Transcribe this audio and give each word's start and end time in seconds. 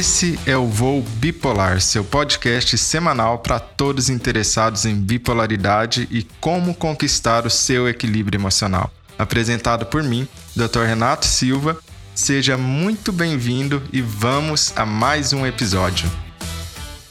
Esse 0.00 0.38
é 0.46 0.56
o 0.56 0.66
Voo 0.66 1.02
Bipolar, 1.02 1.78
seu 1.82 2.02
podcast 2.02 2.78
semanal 2.78 3.40
para 3.40 3.60
todos 3.60 4.08
interessados 4.08 4.86
em 4.86 4.94
bipolaridade 4.94 6.08
e 6.10 6.22
como 6.40 6.74
conquistar 6.74 7.44
o 7.44 7.50
seu 7.50 7.86
equilíbrio 7.86 8.38
emocional. 8.38 8.90
Apresentado 9.18 9.84
por 9.84 10.02
mim, 10.02 10.26
Dr. 10.56 10.84
Renato 10.86 11.26
Silva. 11.26 11.78
Seja 12.14 12.56
muito 12.56 13.12
bem-vindo 13.12 13.82
e 13.92 14.00
vamos 14.00 14.72
a 14.74 14.86
mais 14.86 15.34
um 15.34 15.46
episódio. 15.46 16.10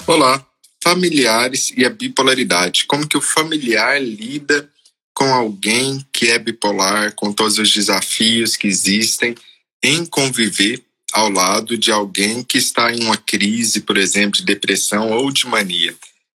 Olá, 0.07 0.43
familiares 0.83 1.71
e 1.77 1.85
a 1.85 1.91
bipolaridade. 1.91 2.85
Como 2.87 3.07
que 3.07 3.17
o 3.17 3.21
familiar 3.21 4.01
lida 4.01 4.67
com 5.13 5.31
alguém 5.31 6.03
que 6.11 6.31
é 6.31 6.39
bipolar, 6.39 7.13
com 7.13 7.31
todos 7.31 7.59
os 7.59 7.71
desafios 7.71 8.57
que 8.57 8.67
existem 8.67 9.35
em 9.83 10.07
conviver 10.07 10.88
ao 11.13 11.29
lado 11.29 11.77
de 11.77 11.91
alguém 11.91 12.43
que 12.43 12.57
está 12.57 12.91
em 12.93 13.03
uma 13.03 13.17
crise, 13.17 13.81
por 13.81 13.97
exemplo, 13.97 14.39
de 14.39 14.45
depressão 14.45 15.11
ou 15.11 15.31
de 15.31 15.47
mania. 15.47 15.95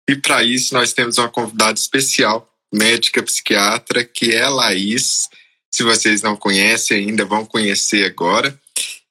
E 0.09 0.15
para 0.15 0.43
isso 0.43 0.73
nós 0.73 0.93
temos 0.93 1.17
uma 1.17 1.29
convidada 1.29 1.77
especial, 1.79 2.49
médica 2.73 3.23
psiquiatra, 3.23 4.03
que 4.03 4.33
é 4.33 4.47
Laís. 4.47 5.29
Se 5.71 5.83
vocês 5.83 6.21
não 6.21 6.35
conhecem 6.35 7.07
ainda, 7.07 7.25
vão 7.25 7.45
conhecer 7.45 8.05
agora. 8.05 8.59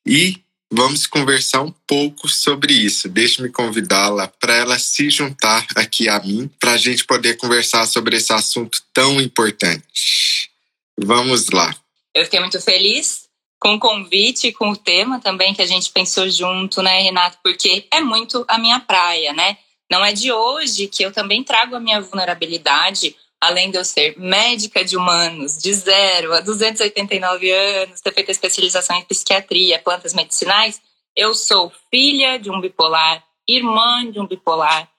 E 0.07 0.37
vamos 0.71 1.07
conversar 1.07 1.63
um 1.63 1.75
pouco 1.87 2.29
sobre 2.29 2.73
isso. 2.73 3.09
Deixe-me 3.09 3.49
convidá-la 3.49 4.29
para 4.29 4.55
ela 4.55 4.79
se 4.79 5.11
juntar 5.11 5.67
aqui 5.77 6.09
a 6.09 6.21
mim, 6.21 6.51
para 6.61 6.73
a 6.73 6.79
gente 6.79 7.05
poder 7.05 7.37
conversar 7.37 7.87
sobre 7.87 8.17
esse 8.17 8.33
assunto 8.33 8.83
tão 8.93 9.21
importante. 9.21 10.51
Vamos 10.99 11.49
lá. 11.51 11.75
Eu 12.15 12.25
fiquei 12.25 12.41
muito 12.41 12.61
feliz 12.61 13.22
com 13.63 13.75
o 13.75 13.79
convite, 13.79 14.51
com 14.51 14.71
o 14.71 14.77
tema 14.77 15.21
também 15.21 15.55
que 15.55 15.63
a 15.63 15.67
gente 15.67 15.93
pensou 15.93 16.29
junto, 16.29 16.83
né, 16.83 17.01
Renato? 17.01 17.39
Porque 17.45 17.87
é 17.93 18.01
muito 18.01 18.45
a 18.49 18.59
minha 18.59 18.81
praia, 18.81 19.33
né? 19.33 19.57
Não 19.89 20.05
é 20.05 20.13
de 20.13 20.33
hoje 20.33 20.89
que 20.89 21.05
eu 21.05 21.13
também 21.13 21.45
trago 21.45 21.77
a 21.77 21.81
minha 21.81 22.01
vulnerabilidade, 22.01 23.15
além 23.41 23.71
de 23.71 23.79
eu 23.79 23.85
ser 23.85 24.19
médica 24.19 24.85
de 24.85 24.97
humanos 24.97 25.57
de 25.57 25.73
zero 25.75 26.33
a 26.33 26.41
289 26.41 27.53
anos, 27.53 28.01
ter 28.01 28.13
feito 28.13 28.33
especialização 28.33 28.97
em 28.97 29.05
psiquiatria, 29.05 29.79
plantas 29.79 30.13
medicinais, 30.13 30.83
eu 31.15 31.33
sou 31.33 31.73
filha 31.89 32.39
de 32.39 32.51
um 32.51 32.61
bipolar, 32.61 33.23
irmã 33.49 34.11
de 34.11 34.19
um 34.19 34.27
bipolar. 34.27 34.91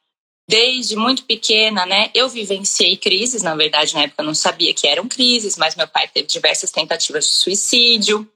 Desde 0.47 0.95
muito 0.95 1.25
pequena, 1.25 1.85
né, 1.85 2.09
eu 2.13 2.29
vivenciei 2.29 2.95
crises, 2.95 3.43
na 3.43 3.55
verdade, 3.55 3.93
na 3.93 4.03
época 4.03 4.21
eu 4.21 4.25
não 4.25 4.33
sabia 4.33 4.73
que 4.73 4.87
eram 4.87 5.09
crises, 5.09 5.57
mas 5.57 5.75
meu 5.75 5.87
pai 5.87 6.07
teve 6.07 6.27
diversas 6.27 6.71
tentativas 6.71 7.25
de 7.25 7.31
suicídio, 7.31 8.29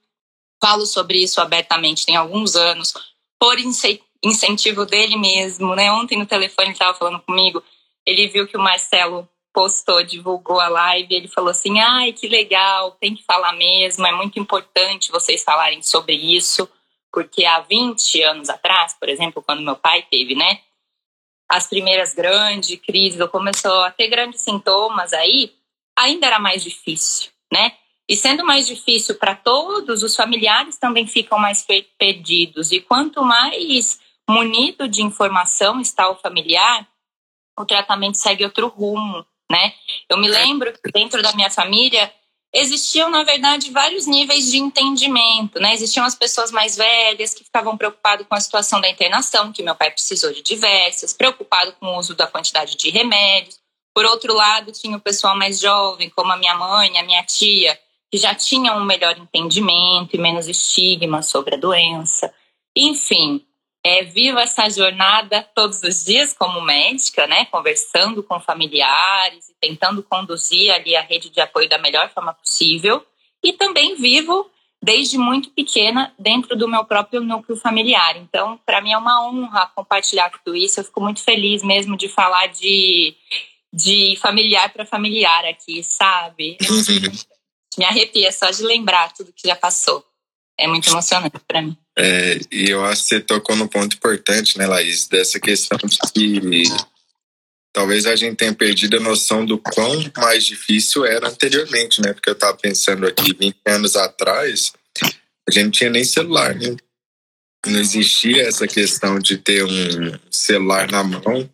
falo 0.61 0.85
sobre 0.85 1.21
isso 1.21 1.39
abertamente 1.39 2.05
tem 2.05 2.15
alguns 2.15 2.55
anos, 2.55 2.93
por 3.39 3.57
incentivo 4.23 4.85
dele 4.85 5.15
mesmo, 5.15 5.75
né? 5.75 5.91
Ontem 5.91 6.17
no 6.17 6.25
telefone 6.25 6.67
ele 6.67 6.73
estava 6.73 6.97
falando 6.97 7.21
comigo, 7.21 7.63
ele 8.05 8.27
viu 8.27 8.47
que 8.47 8.57
o 8.57 8.61
Marcelo 8.61 9.27
postou, 9.53 10.03
divulgou 10.03 10.59
a 10.59 10.67
live, 10.67 11.13
ele 11.13 11.27
falou 11.27 11.49
assim: 11.49 11.79
"Ai, 11.79 12.13
que 12.13 12.27
legal, 12.27 12.91
tem 12.91 13.15
que 13.15 13.23
falar 13.23 13.53
mesmo, 13.53 14.05
é 14.05 14.11
muito 14.11 14.39
importante 14.39 15.11
vocês 15.11 15.43
falarem 15.43 15.81
sobre 15.81 16.13
isso, 16.15 16.69
porque 17.11 17.45
há 17.45 17.59
20 17.61 18.21
anos 18.23 18.49
atrás, 18.49 18.95
por 18.99 19.09
exemplo, 19.09 19.41
quando 19.41 19.63
meu 19.63 19.75
pai 19.75 20.03
teve, 20.09 20.35
né, 20.35 20.61
as 21.49 21.67
primeiras 21.67 22.13
grandes 22.13 22.79
crises, 22.81 23.19
ou 23.19 23.27
começou 23.29 23.83
a 23.83 23.91
ter 23.91 24.07
grandes 24.09 24.41
sintomas 24.41 25.13
aí, 25.13 25.53
ainda 25.97 26.27
era 26.27 26.39
mais 26.39 26.63
difícil, 26.63 27.31
né? 27.51 27.73
E 28.09 28.15
sendo 28.15 28.45
mais 28.45 28.65
difícil 28.65 29.15
para 29.15 29.35
todos, 29.35 30.01
os 30.01 30.15
familiares 30.15 30.77
também 30.77 31.05
ficam 31.05 31.37
mais 31.37 31.65
perdidos. 31.97 32.71
E 32.71 32.79
quanto 32.79 33.21
mais 33.21 33.99
munido 34.29 34.87
de 34.87 35.01
informação 35.01 35.81
está 35.81 36.09
o 36.09 36.15
familiar, 36.15 36.87
o 37.57 37.65
tratamento 37.65 38.17
segue 38.17 38.45
outro 38.45 38.67
rumo, 38.67 39.25
né? 39.49 39.73
Eu 40.09 40.17
me 40.17 40.27
lembro 40.27 40.71
que 40.73 40.91
dentro 40.91 41.21
da 41.21 41.33
minha 41.33 41.49
família 41.49 42.13
existiam, 42.53 43.09
na 43.09 43.23
verdade, 43.23 43.71
vários 43.71 44.05
níveis 44.05 44.51
de 44.51 44.57
entendimento, 44.57 45.59
né? 45.59 45.73
Existiam 45.73 46.05
as 46.05 46.15
pessoas 46.15 46.51
mais 46.51 46.77
velhas 46.77 47.33
que 47.33 47.43
ficavam 47.43 47.77
preocupadas 47.77 48.25
com 48.25 48.35
a 48.35 48.39
situação 48.39 48.79
da 48.79 48.89
internação, 48.89 49.51
que 49.51 49.63
meu 49.63 49.75
pai 49.75 49.91
precisou 49.91 50.31
de 50.31 50.41
diversas, 50.41 51.13
preocupado 51.13 51.73
com 51.73 51.87
o 51.87 51.97
uso 51.97 52.15
da 52.15 52.27
quantidade 52.27 52.77
de 52.77 52.89
remédios. 52.89 53.59
Por 53.93 54.05
outro 54.05 54.33
lado, 54.33 54.71
tinha 54.71 54.95
o 54.95 55.01
pessoal 55.01 55.35
mais 55.35 55.59
jovem, 55.59 56.09
como 56.09 56.31
a 56.31 56.37
minha 56.37 56.55
mãe, 56.55 56.97
a 56.97 57.03
minha 57.03 57.23
tia, 57.23 57.77
que 58.11 58.17
já 58.17 58.33
tinham 58.33 58.77
um 58.77 58.85
melhor 58.85 59.17
entendimento 59.17 60.15
e 60.15 60.19
menos 60.19 60.47
estigma 60.47 61.21
sobre 61.21 61.55
a 61.55 61.59
doença. 61.59 62.33
Enfim, 62.75 63.45
é, 63.83 64.03
vivo 64.03 64.37
essa 64.39 64.69
jornada 64.69 65.47
todos 65.55 65.81
os 65.83 66.03
dias 66.03 66.33
como 66.33 66.61
médica, 66.61 67.27
né, 67.27 67.45
conversando 67.45 68.23
com 68.23 68.39
familiares 68.39 69.49
e 69.49 69.55
tentando 69.59 70.03
conduzir 70.03 70.71
ali 70.71 70.95
a 70.95 71.01
rede 71.01 71.29
de 71.29 71.39
apoio 71.39 71.69
da 71.69 71.77
melhor 71.77 72.09
forma 72.09 72.33
possível. 72.33 73.05
E 73.43 73.53
também 73.53 73.95
vivo 73.95 74.49
desde 74.81 75.17
muito 75.17 75.49
pequena 75.51 76.13
dentro 76.19 76.55
do 76.55 76.67
meu 76.67 76.85
próprio 76.85 77.21
núcleo 77.21 77.57
familiar. 77.57 78.15
Então, 78.17 78.59
para 78.65 78.81
mim 78.81 78.91
é 78.91 78.97
uma 78.97 79.27
honra 79.27 79.71
compartilhar 79.75 80.29
tudo 80.29 80.55
isso. 80.55 80.79
Eu 80.79 80.83
fico 80.83 81.01
muito 81.01 81.21
feliz 81.21 81.63
mesmo 81.63 81.97
de 81.97 82.07
falar 82.07 82.47
de, 82.47 83.15
de 83.73 84.17
familiar 84.21 84.71
para 84.71 84.85
familiar 84.85 85.45
aqui, 85.45 85.83
sabe? 85.83 86.57
Me 87.77 87.85
arrepia 87.85 88.31
só 88.31 88.49
de 88.49 88.63
lembrar 88.63 89.13
tudo 89.13 89.33
que 89.33 89.47
já 89.47 89.55
passou. 89.55 90.03
É 90.59 90.67
muito 90.67 90.89
emocionante 90.89 91.37
para 91.47 91.61
mim. 91.61 91.77
É, 91.95 92.39
e 92.51 92.69
eu 92.69 92.83
acho 92.83 93.03
que 93.03 93.09
você 93.09 93.19
tocou 93.19 93.55
no 93.55 93.67
ponto 93.67 93.95
importante, 93.95 94.57
né, 94.57 94.65
Laís, 94.65 95.07
dessa 95.07 95.39
questão 95.39 95.77
de 95.77 95.97
que 96.11 96.63
talvez 97.71 98.07
a 98.07 98.15
gente 98.15 98.37
tenha 98.37 98.53
perdido 98.53 98.97
a 98.97 98.99
noção 98.99 99.45
do 99.45 99.59
quão 99.59 100.11
mais 100.17 100.45
difícil 100.45 101.05
era 101.05 101.29
anteriormente, 101.29 102.01
né? 102.01 102.11
Porque 102.11 102.29
eu 102.29 102.33
estava 102.33 102.57
pensando 102.57 103.05
aqui, 103.05 103.35
20 103.35 103.55
anos 103.67 103.95
atrás, 103.95 104.73
a 105.47 105.51
gente 105.51 105.63
não 105.65 105.71
tinha 105.71 105.89
nem 105.91 106.03
celular, 106.03 106.55
né? 106.55 106.75
Não 107.67 107.79
existia 107.79 108.47
essa 108.47 108.67
questão 108.67 109.19
de 109.19 109.37
ter 109.37 109.63
um 109.63 110.19
celular 110.31 110.89
na 110.89 111.03
mão, 111.03 111.47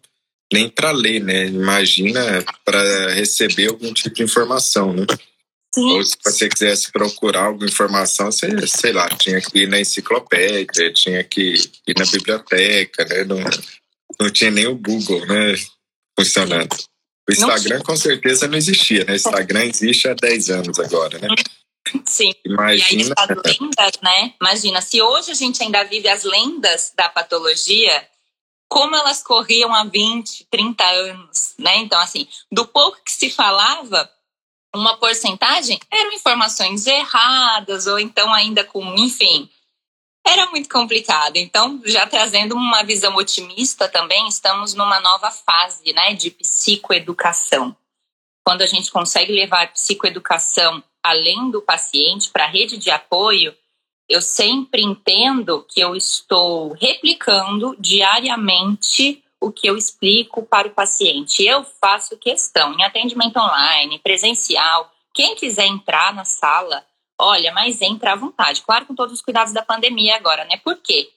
nem 0.52 0.70
para 0.70 0.92
ler, 0.92 1.22
né? 1.22 1.48
Imagina 1.48 2.22
para 2.64 3.14
receber 3.14 3.68
algum 3.68 3.94
tipo 3.94 4.16
de 4.16 4.24
informação, 4.24 4.94
né? 4.94 5.06
Sim. 5.74 5.98
Ou 5.98 6.04
se 6.04 6.16
você 6.24 6.48
quisesse 6.48 6.92
procurar 6.92 7.46
alguma 7.46 7.66
informação, 7.66 8.32
você, 8.32 8.48
sei 8.68 8.94
lá, 8.94 9.10
tinha 9.10 9.42
que 9.42 9.60
ir 9.60 9.68
na 9.68 9.80
enciclopédia, 9.80 10.94
tinha 10.94 11.24
que 11.24 11.54
ir 11.88 11.96
na 11.98 12.06
biblioteca, 12.06 13.04
né? 13.06 13.24
Não, 13.24 13.38
não 14.20 14.30
tinha 14.32 14.52
nem 14.52 14.68
o 14.68 14.76
Google, 14.76 15.26
né? 15.26 15.56
Funcionando. 16.18 16.76
O 17.28 17.32
Instagram 17.32 17.82
com 17.82 17.96
certeza 17.96 18.48
não 18.48 18.58
existia, 18.58 19.04
né? 19.06 19.14
O 19.14 19.16
Instagram 19.16 19.64
existe 19.64 20.08
há 20.08 20.14
10 20.14 20.50
anos 20.52 20.80
agora, 20.80 21.18
né? 21.18 21.30
Sim. 22.06 22.32
Imagina. 22.46 23.02
E 23.02 23.06
aí, 23.06 23.14
as 23.18 23.60
lendas, 23.60 24.02
né? 24.02 24.34
Imagina, 24.40 24.82
se 24.82 25.02
hoje 25.02 25.32
a 25.32 25.36
gente 25.36 25.64
ainda 25.64 25.84
vive 25.84 26.08
as 26.08 26.24
lendas 26.24 26.94
da 26.96 27.10
patologia, 27.10 28.08
como 28.70 28.96
elas 28.96 29.24
corriam 29.24 29.74
há 29.74 29.84
20, 29.86 30.48
30 30.52 30.84
anos, 30.84 31.54
né? 31.58 31.78
Então, 31.78 32.00
assim, 32.00 32.28
do 32.52 32.68
pouco 32.68 33.00
que 33.04 33.12
se 33.12 33.30
falava, 33.30 34.10
uma 34.76 34.98
porcentagem 34.98 35.80
eram 35.92 36.14
informações 36.14 36.88
erradas 36.88 37.88
ou 37.88 38.00
então 38.00 38.34
ainda 38.34 38.64
com, 38.64 38.84
enfim, 38.96 39.50
era 40.26 40.48
muito 40.48 40.70
complicado. 40.70 41.36
Então, 41.36 41.82
já 41.86 42.08
trazendo 42.08 42.56
uma 42.56 42.84
visão 42.84 43.16
otimista 43.16 43.90
também, 43.90 44.28
estamos 44.28 44.74
numa 44.74 45.00
nova 45.00 45.30
fase, 45.30 45.94
né, 45.94 46.14
de 46.14 46.32
psicoeducação. 46.32 47.76
Quando 48.46 48.62
a 48.62 48.66
gente 48.66 48.92
consegue 48.92 49.32
levar 49.32 49.72
psicoeducação 49.74 50.84
além 51.04 51.52
do 51.52 51.62
paciente 51.62 52.30
para 52.30 52.46
a 52.46 52.50
rede 52.50 52.78
de 52.78 52.90
apoio, 52.90 53.56
eu 54.10 54.22
sempre 54.22 54.82
entendo 54.82 55.66
que 55.70 55.80
eu 55.80 55.96
estou 55.96 56.74
replicando 56.74 57.76
diariamente 57.80 59.23
o 59.44 59.52
que 59.52 59.68
eu 59.68 59.76
explico 59.76 60.44
para 60.44 60.68
o 60.68 60.72
paciente. 60.72 61.46
Eu 61.46 61.64
faço 61.64 62.18
questão 62.18 62.74
em 62.74 62.84
atendimento 62.84 63.38
online, 63.38 64.00
presencial. 64.00 64.90
Quem 65.14 65.36
quiser 65.36 65.66
entrar 65.66 66.14
na 66.14 66.24
sala, 66.24 66.86
olha, 67.20 67.52
mas 67.52 67.82
entra 67.82 68.14
à 68.14 68.16
vontade. 68.16 68.62
Claro, 68.62 68.86
com 68.86 68.96
todos 68.96 69.14
os 69.14 69.22
cuidados 69.22 69.54
da 69.54 69.62
pandemia 69.62 70.16
agora, 70.16 70.46
né? 70.46 70.58
Por 70.64 70.78
quê? 70.78 71.12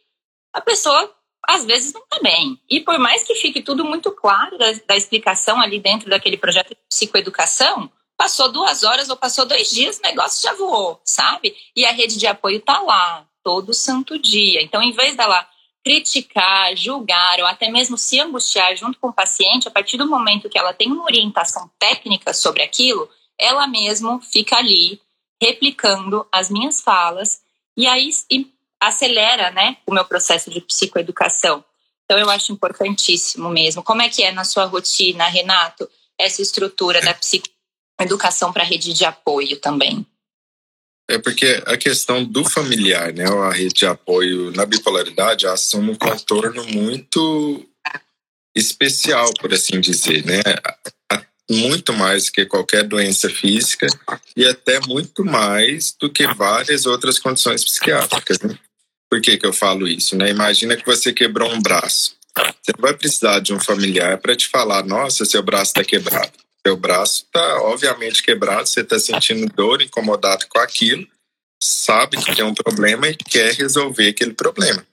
A 0.52 0.60
pessoa 0.60 1.14
às 1.46 1.64
vezes 1.64 1.92
não 1.92 2.02
está 2.02 2.18
bem. 2.20 2.60
E 2.68 2.80
por 2.80 2.98
mais 2.98 3.22
que 3.22 3.36
fique 3.36 3.62
tudo 3.62 3.84
muito 3.84 4.10
claro 4.10 4.58
da, 4.58 4.72
da 4.88 4.96
explicação 4.96 5.60
ali 5.60 5.78
dentro 5.78 6.10
daquele 6.10 6.36
projeto 6.36 6.70
de 6.70 6.78
psicoeducação, 6.90 7.88
passou 8.16 8.50
duas 8.50 8.82
horas 8.82 9.08
ou 9.08 9.16
passou 9.16 9.46
dois 9.46 9.70
dias, 9.70 9.98
o 9.98 10.02
negócio 10.02 10.42
já 10.42 10.54
voou, 10.54 11.00
sabe? 11.04 11.54
E 11.76 11.84
a 11.84 11.92
rede 11.92 12.18
de 12.18 12.26
apoio 12.26 12.56
está 12.56 12.80
lá 12.80 13.24
todo 13.44 13.72
santo 13.72 14.18
dia. 14.18 14.60
Então, 14.60 14.82
em 14.82 14.90
vez 14.90 15.14
dela 15.14 15.48
criticar, 15.86 16.76
julgar 16.76 17.38
ou 17.38 17.46
até 17.46 17.70
mesmo 17.70 17.96
se 17.96 18.18
angustiar 18.18 18.76
junto 18.76 18.98
com 18.98 19.06
o 19.06 19.12
paciente, 19.12 19.68
a 19.68 19.70
partir 19.70 19.96
do 19.96 20.08
momento 20.08 20.48
que 20.48 20.58
ela 20.58 20.74
tem 20.74 20.90
uma 20.90 21.04
orientação 21.04 21.70
técnica 21.78 22.34
sobre 22.34 22.60
aquilo, 22.60 23.08
ela 23.38 23.68
mesmo 23.68 24.20
fica 24.20 24.56
ali 24.56 25.00
replicando 25.40 26.26
as 26.32 26.50
minhas 26.50 26.80
falas 26.80 27.40
e 27.76 27.86
aí 27.86 28.10
e 28.28 28.50
acelera, 28.80 29.52
né, 29.52 29.76
o 29.86 29.94
meu 29.94 30.04
processo 30.04 30.50
de 30.50 30.60
psicoeducação. 30.60 31.64
Então 32.04 32.18
eu 32.18 32.28
acho 32.30 32.52
importantíssimo 32.52 33.48
mesmo. 33.48 33.80
Como 33.80 34.02
é 34.02 34.08
que 34.08 34.24
é 34.24 34.32
na 34.32 34.42
sua 34.42 34.64
rotina, 34.64 35.28
Renato, 35.28 35.88
essa 36.18 36.42
estrutura 36.42 37.00
da 37.00 37.14
psicoeducação 37.14 38.52
para 38.52 38.64
rede 38.64 38.92
de 38.92 39.04
apoio 39.04 39.60
também? 39.60 40.04
É 41.08 41.18
porque 41.18 41.62
a 41.66 41.76
questão 41.76 42.24
do 42.24 42.44
familiar, 42.44 43.12
né, 43.12 43.24
a 43.24 43.52
rede 43.52 43.74
de 43.74 43.86
apoio 43.86 44.50
na 44.52 44.66
bipolaridade 44.66 45.46
assume 45.46 45.90
um 45.90 45.94
contorno 45.94 46.64
muito 46.66 47.64
especial, 48.56 49.32
por 49.34 49.52
assim 49.52 49.80
dizer, 49.80 50.24
né? 50.24 50.42
Muito 51.48 51.92
mais 51.92 52.28
que 52.28 52.44
qualquer 52.44 52.82
doença 52.82 53.30
física 53.30 53.86
e 54.36 54.44
até 54.44 54.80
muito 54.80 55.24
mais 55.24 55.94
do 56.00 56.10
que 56.10 56.26
várias 56.34 56.86
outras 56.86 57.20
condições 57.20 57.64
psiquiátricas. 57.64 58.40
Né? 58.40 58.58
Por 59.08 59.20
que, 59.20 59.38
que 59.38 59.46
eu 59.46 59.52
falo 59.52 59.86
isso? 59.86 60.16
Né? 60.16 60.30
Imagina 60.30 60.76
que 60.76 60.84
você 60.84 61.12
quebrou 61.12 61.52
um 61.52 61.62
braço. 61.62 62.16
Você 62.36 62.72
vai 62.78 62.94
precisar 62.94 63.38
de 63.38 63.54
um 63.54 63.60
familiar 63.60 64.18
para 64.18 64.34
te 64.34 64.48
falar: 64.48 64.84
nossa, 64.84 65.24
seu 65.24 65.42
braço 65.42 65.70
está 65.70 65.84
quebrado. 65.84 66.32
Seu 66.66 66.76
braço 66.76 67.22
está 67.22 67.62
obviamente 67.62 68.24
quebrado, 68.24 68.66
você 68.66 68.80
está 68.80 68.98
sentindo 68.98 69.46
dor, 69.54 69.80
incomodado 69.80 70.48
com 70.48 70.58
aquilo, 70.58 71.06
sabe 71.62 72.16
que 72.16 72.34
tem 72.34 72.44
um 72.44 72.54
problema 72.54 73.06
e 73.06 73.14
quer 73.14 73.54
resolver 73.54 74.08
aquele 74.08 74.32
problema. 74.32 74.84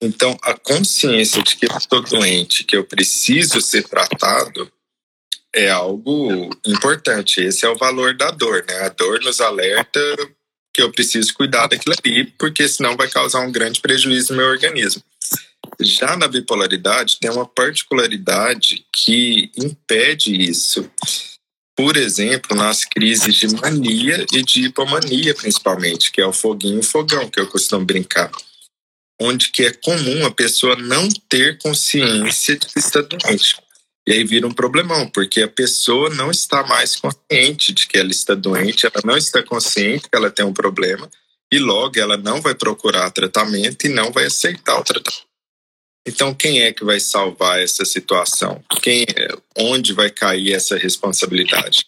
Então, 0.00 0.38
a 0.40 0.54
consciência 0.54 1.42
de 1.42 1.56
que 1.56 1.66
eu 1.66 1.76
estou 1.76 2.00
doente, 2.00 2.62
que 2.62 2.76
eu 2.76 2.84
preciso 2.84 3.60
ser 3.60 3.82
tratado, 3.88 4.70
é 5.52 5.68
algo 5.68 6.48
importante. 6.64 7.40
Esse 7.40 7.66
é 7.66 7.68
o 7.68 7.76
valor 7.76 8.16
da 8.16 8.30
dor, 8.30 8.64
né? 8.68 8.82
A 8.82 8.88
dor 8.88 9.20
nos 9.20 9.40
alerta 9.40 10.00
que 10.72 10.80
eu 10.80 10.92
preciso 10.92 11.34
cuidar 11.34 11.66
daquilo 11.66 11.96
ali, 11.98 12.26
porque 12.38 12.68
senão 12.68 12.96
vai 12.96 13.08
causar 13.08 13.40
um 13.40 13.50
grande 13.50 13.80
prejuízo 13.80 14.32
no 14.32 14.36
meu 14.36 14.46
organismo. 14.46 15.02
Já 15.80 16.16
na 16.16 16.28
bipolaridade, 16.28 17.18
tem 17.20 17.30
uma 17.30 17.46
particularidade 17.46 18.86
que 18.92 19.50
impede 19.56 20.34
isso. 20.34 20.90
Por 21.76 21.96
exemplo, 21.96 22.56
nas 22.56 22.84
crises 22.84 23.34
de 23.34 23.48
mania 23.56 24.24
e 24.32 24.42
de 24.42 24.66
hipomania, 24.66 25.34
principalmente, 25.34 26.12
que 26.12 26.20
é 26.20 26.26
o 26.26 26.32
foguinho 26.32 26.80
e 26.80 26.84
fogão, 26.84 27.28
que 27.28 27.40
eu 27.40 27.48
costumo 27.48 27.84
brincar. 27.84 28.30
Onde 29.20 29.50
que 29.50 29.64
é 29.64 29.72
comum 29.72 30.24
a 30.24 30.30
pessoa 30.30 30.76
não 30.76 31.08
ter 31.28 31.58
consciência 31.58 32.56
de 32.56 32.66
que 32.66 32.78
está 32.78 33.00
doente. 33.00 33.56
E 34.06 34.12
aí 34.12 34.24
vira 34.24 34.46
um 34.46 34.52
problemão, 34.52 35.08
porque 35.08 35.42
a 35.42 35.48
pessoa 35.48 36.10
não 36.10 36.30
está 36.30 36.62
mais 36.64 36.94
consciente 36.94 37.72
de 37.72 37.86
que 37.86 37.98
ela 37.98 38.10
está 38.10 38.34
doente, 38.34 38.86
ela 38.86 39.00
não 39.04 39.16
está 39.16 39.42
consciente 39.42 40.10
que 40.10 40.16
ela 40.16 40.30
tem 40.30 40.44
um 40.44 40.52
problema, 40.52 41.08
e 41.50 41.58
logo 41.58 41.98
ela 41.98 42.16
não 42.16 42.40
vai 42.40 42.54
procurar 42.54 43.10
tratamento 43.10 43.86
e 43.86 43.88
não 43.88 44.12
vai 44.12 44.26
aceitar 44.26 44.78
o 44.78 44.84
tratamento. 44.84 45.33
Então, 46.06 46.34
quem 46.34 46.62
é 46.62 46.72
que 46.72 46.84
vai 46.84 47.00
salvar 47.00 47.62
essa 47.62 47.84
situação? 47.84 48.62
Quem, 48.82 49.06
onde 49.56 49.92
vai 49.92 50.10
cair 50.10 50.52
essa 50.52 50.76
responsabilidade? 50.76 51.86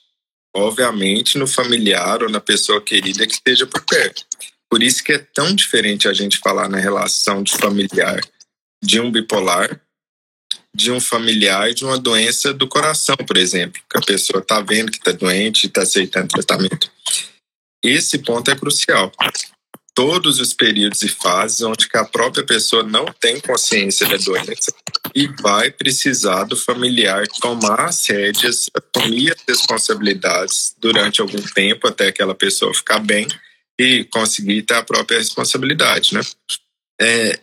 Obviamente, 0.54 1.36
no 1.36 1.46
familiar 1.46 2.22
ou 2.22 2.30
na 2.30 2.40
pessoa 2.40 2.80
querida 2.80 3.26
que 3.26 3.34
esteja 3.34 3.66
por 3.66 3.84
perto. 3.84 4.24
Por 4.70 4.82
isso 4.82 5.04
que 5.04 5.12
é 5.12 5.18
tão 5.18 5.54
diferente 5.54 6.08
a 6.08 6.12
gente 6.12 6.38
falar 6.38 6.68
na 6.68 6.78
relação 6.78 7.42
de 7.42 7.52
familiar 7.52 8.20
de 8.82 9.00
um 9.00 9.10
bipolar 9.10 9.80
de 10.76 10.92
um 10.92 11.00
familiar 11.00 11.72
de 11.72 11.86
uma 11.86 11.98
doença 11.98 12.52
do 12.52 12.68
coração, 12.68 13.16
por 13.26 13.38
exemplo, 13.38 13.80
que 13.90 13.96
a 13.96 14.02
pessoa 14.02 14.42
está 14.42 14.60
vendo 14.60 14.92
que 14.92 14.98
está 14.98 15.10
doente 15.10 15.64
e 15.64 15.66
está 15.68 15.82
aceitando 15.82 16.28
tratamento. 16.28 16.92
Esse 17.82 18.18
ponto 18.18 18.50
é 18.50 18.54
crucial. 18.54 19.10
Todos 19.96 20.38
os 20.40 20.52
períodos 20.52 21.00
e 21.02 21.08
fases 21.08 21.62
onde 21.62 21.88
a 21.94 22.04
própria 22.04 22.44
pessoa 22.44 22.82
não 22.82 23.06
tem 23.06 23.40
consciência 23.40 24.06
da 24.06 24.19
doença 24.19 24.72
e 25.14 25.26
vai 25.40 25.70
precisar 25.70 26.44
do 26.44 26.54
familiar 26.54 27.26
tomar 27.40 27.87
as 27.87 28.06
rédeas, 28.06 28.69
assumir 28.75 29.32
as 29.32 29.43
responsabilidades 29.48 30.76
durante 30.78 31.22
algum 31.22 31.40
tempo 31.40 31.88
até 31.88 32.08
aquela 32.08 32.34
pessoa 32.34 32.75
ficar 32.75 32.98
bem 32.98 33.26
e 33.78 34.04
conseguir 34.04 34.62
ter 34.62 34.75
a 34.75 34.82
própria 34.82 35.19
responsabilidade, 35.19 36.12
né? 36.12 36.20
É, 37.00 37.40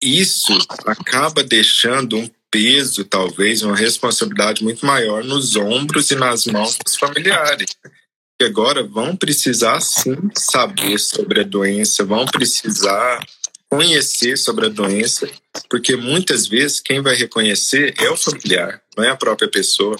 isso 0.00 0.56
acaba 0.86 1.42
deixando 1.42 2.16
um 2.16 2.30
peso, 2.48 3.04
talvez, 3.04 3.62
uma 3.62 3.76
responsabilidade 3.76 4.62
muito 4.62 4.86
maior 4.86 5.24
nos 5.24 5.56
ombros 5.56 6.12
e 6.12 6.14
nas 6.14 6.46
mãos 6.46 6.78
dos 6.78 6.96
familiares. 6.96 7.76
Que 8.38 8.44
agora 8.44 8.82
vão 8.82 9.16
precisar 9.16 9.80
sim 9.80 10.16
saber 10.36 10.98
sobre 10.98 11.40
a 11.40 11.44
doença, 11.44 12.04
vão 12.04 12.26
precisar 12.26 13.24
conhecer 13.68 14.36
sobre 14.36 14.66
a 14.66 14.68
doença, 14.68 15.28
porque 15.68 15.96
muitas 15.96 16.46
vezes 16.46 16.80
quem 16.80 17.00
vai 17.00 17.14
reconhecer 17.14 17.94
é 17.98 18.08
o 18.10 18.16
familiar, 18.16 18.80
não 18.96 19.04
é 19.04 19.10
a 19.10 19.16
própria 19.16 19.50
pessoa. 19.50 19.96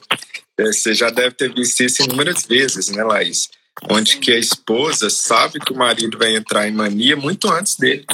É, 0.58 0.66
você 0.66 0.94
já 0.94 1.10
deve 1.10 1.34
ter 1.34 1.52
visto 1.52 1.80
isso 1.82 2.02
inúmeras 2.02 2.44
vezes, 2.44 2.88
né, 2.88 3.02
Laís? 3.02 3.48
Onde 3.90 4.18
que 4.18 4.32
a 4.32 4.38
esposa 4.38 5.10
sabe 5.10 5.58
que 5.60 5.72
o 5.72 5.76
marido 5.76 6.16
vai 6.16 6.34
entrar 6.34 6.68
em 6.68 6.72
mania 6.72 7.16
muito 7.16 7.50
antes 7.50 7.76
dele 7.76 8.06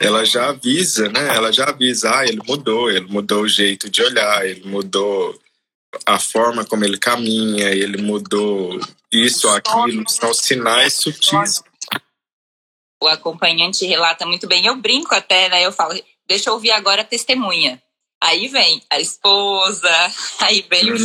ela 0.00 0.24
já 0.24 0.50
avisa, 0.50 1.08
né? 1.08 1.34
Ela 1.34 1.52
já 1.52 1.66
avisa, 1.66 2.14
ah, 2.14 2.26
ele 2.26 2.40
mudou, 2.46 2.90
ele 2.90 3.06
mudou 3.08 3.42
o 3.42 3.48
jeito 3.48 3.88
de 3.88 4.02
olhar, 4.02 4.46
ele 4.46 4.62
mudou 4.66 5.38
a 6.04 6.18
forma 6.18 6.64
como 6.64 6.84
ele 6.84 6.98
caminha, 6.98 7.70
ele 7.70 8.02
mudou 8.02 8.78
isso, 9.12 9.48
aquilo, 9.48 10.08
são 10.08 10.32
sinais 10.34 10.94
sutis. 10.94 11.62
O 13.02 13.06
acompanhante 13.06 13.86
relata 13.86 14.26
muito 14.26 14.46
bem. 14.46 14.66
Eu 14.66 14.76
brinco 14.76 15.14
até, 15.14 15.48
né? 15.48 15.64
Eu 15.64 15.72
falo, 15.72 15.94
deixa 16.26 16.50
eu 16.50 16.54
ouvir 16.54 16.70
agora 16.70 17.02
a 17.02 17.04
testemunha. 17.04 17.82
Aí 18.22 18.48
vem 18.48 18.82
a 18.90 18.98
esposa, 18.98 19.90
aí 20.40 20.64
vem 20.68 20.92
o 20.92 20.98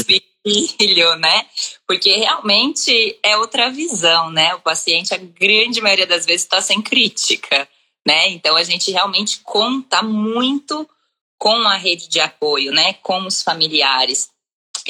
filho, 0.43 1.15
né? 1.17 1.45
Porque 1.85 2.15
realmente 2.15 3.19
é 3.21 3.37
outra 3.37 3.69
visão, 3.69 4.31
né? 4.31 4.55
O 4.55 4.61
paciente, 4.61 5.13
a 5.13 5.17
grande 5.17 5.81
maioria 5.81 6.07
das 6.07 6.25
vezes, 6.25 6.43
está 6.43 6.61
sem 6.61 6.81
crítica 6.81 7.67
né? 8.05 8.29
Então 8.29 8.55
a 8.55 8.63
gente 8.63 8.91
realmente 8.91 9.41
conta 9.43 10.01
muito 10.01 10.89
com 11.37 11.55
a 11.67 11.75
rede 11.75 12.07
de 12.07 12.19
apoio, 12.19 12.71
né? 12.71 12.93
Com 12.93 13.25
os 13.25 13.43
familiares. 13.43 14.29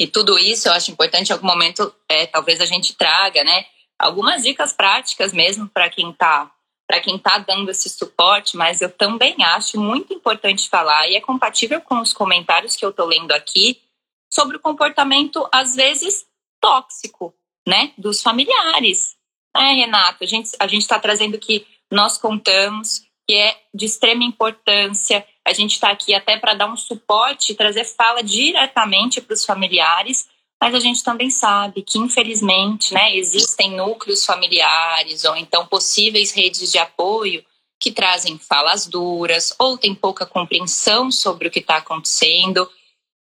E 0.00 0.06
tudo 0.06 0.38
isso 0.38 0.66
eu 0.66 0.72
acho 0.72 0.90
importante 0.90 1.28
em 1.28 1.32
algum 1.34 1.46
momento, 1.46 1.94
é, 2.08 2.26
talvez 2.26 2.58
a 2.62 2.64
gente 2.64 2.96
traga, 2.96 3.44
né? 3.44 3.66
Algumas 3.98 4.42
dicas 4.42 4.72
práticas 4.72 5.30
mesmo 5.30 5.68
para 5.68 5.90
quem 5.90 6.10
está 6.10 6.50
para 6.86 7.00
quem 7.00 7.14
está 7.14 7.38
dando 7.38 7.70
esse 7.70 7.88
suporte, 7.88 8.56
mas 8.56 8.80
eu 8.80 8.90
também 8.90 9.36
acho 9.44 9.78
muito 9.78 10.12
importante 10.12 10.68
falar, 10.68 11.06
e 11.08 11.14
é 11.14 11.20
compatível 11.20 11.80
com 11.80 12.00
os 12.00 12.12
comentários 12.12 12.74
que 12.74 12.84
eu 12.84 12.90
estou 12.90 13.06
lendo 13.06 13.30
aqui, 13.30 13.80
sobre 14.28 14.56
o 14.56 14.60
comportamento, 14.60 15.48
às 15.52 15.76
vezes, 15.76 16.26
tóxico, 16.60 17.32
né, 17.64 17.92
dos 17.96 18.20
familiares. 18.20 19.16
É, 19.54 19.72
Renato, 19.74 20.24
a 20.24 20.26
gente 20.26 20.50
a 20.58 20.66
está 20.66 20.98
trazendo 20.98 21.38
que 21.38 21.64
nós 21.88 22.18
contamos, 22.18 23.02
que 23.30 23.36
é 23.36 23.56
de 23.72 23.86
extrema 23.86 24.24
importância. 24.24 25.24
A 25.46 25.52
gente 25.52 25.74
está 25.74 25.92
aqui 25.92 26.12
até 26.12 26.36
para 26.36 26.52
dar 26.52 26.66
um 26.66 26.76
suporte, 26.76 27.54
trazer 27.54 27.84
fala 27.84 28.24
diretamente 28.24 29.20
para 29.20 29.34
os 29.34 29.44
familiares, 29.44 30.28
mas 30.60 30.74
a 30.74 30.80
gente 30.80 31.04
também 31.04 31.30
sabe 31.30 31.82
que, 31.82 31.96
infelizmente, 31.96 32.92
né, 32.92 33.16
existem 33.16 33.76
núcleos 33.76 34.24
familiares 34.26 35.22
ou 35.22 35.36
então 35.36 35.64
possíveis 35.64 36.32
redes 36.32 36.72
de 36.72 36.78
apoio 36.78 37.44
que 37.78 37.92
trazem 37.92 38.36
falas 38.36 38.88
duras 38.88 39.54
ou 39.60 39.78
tem 39.78 39.94
pouca 39.94 40.26
compreensão 40.26 41.08
sobre 41.08 41.46
o 41.46 41.52
que 41.52 41.60
está 41.60 41.76
acontecendo. 41.76 42.68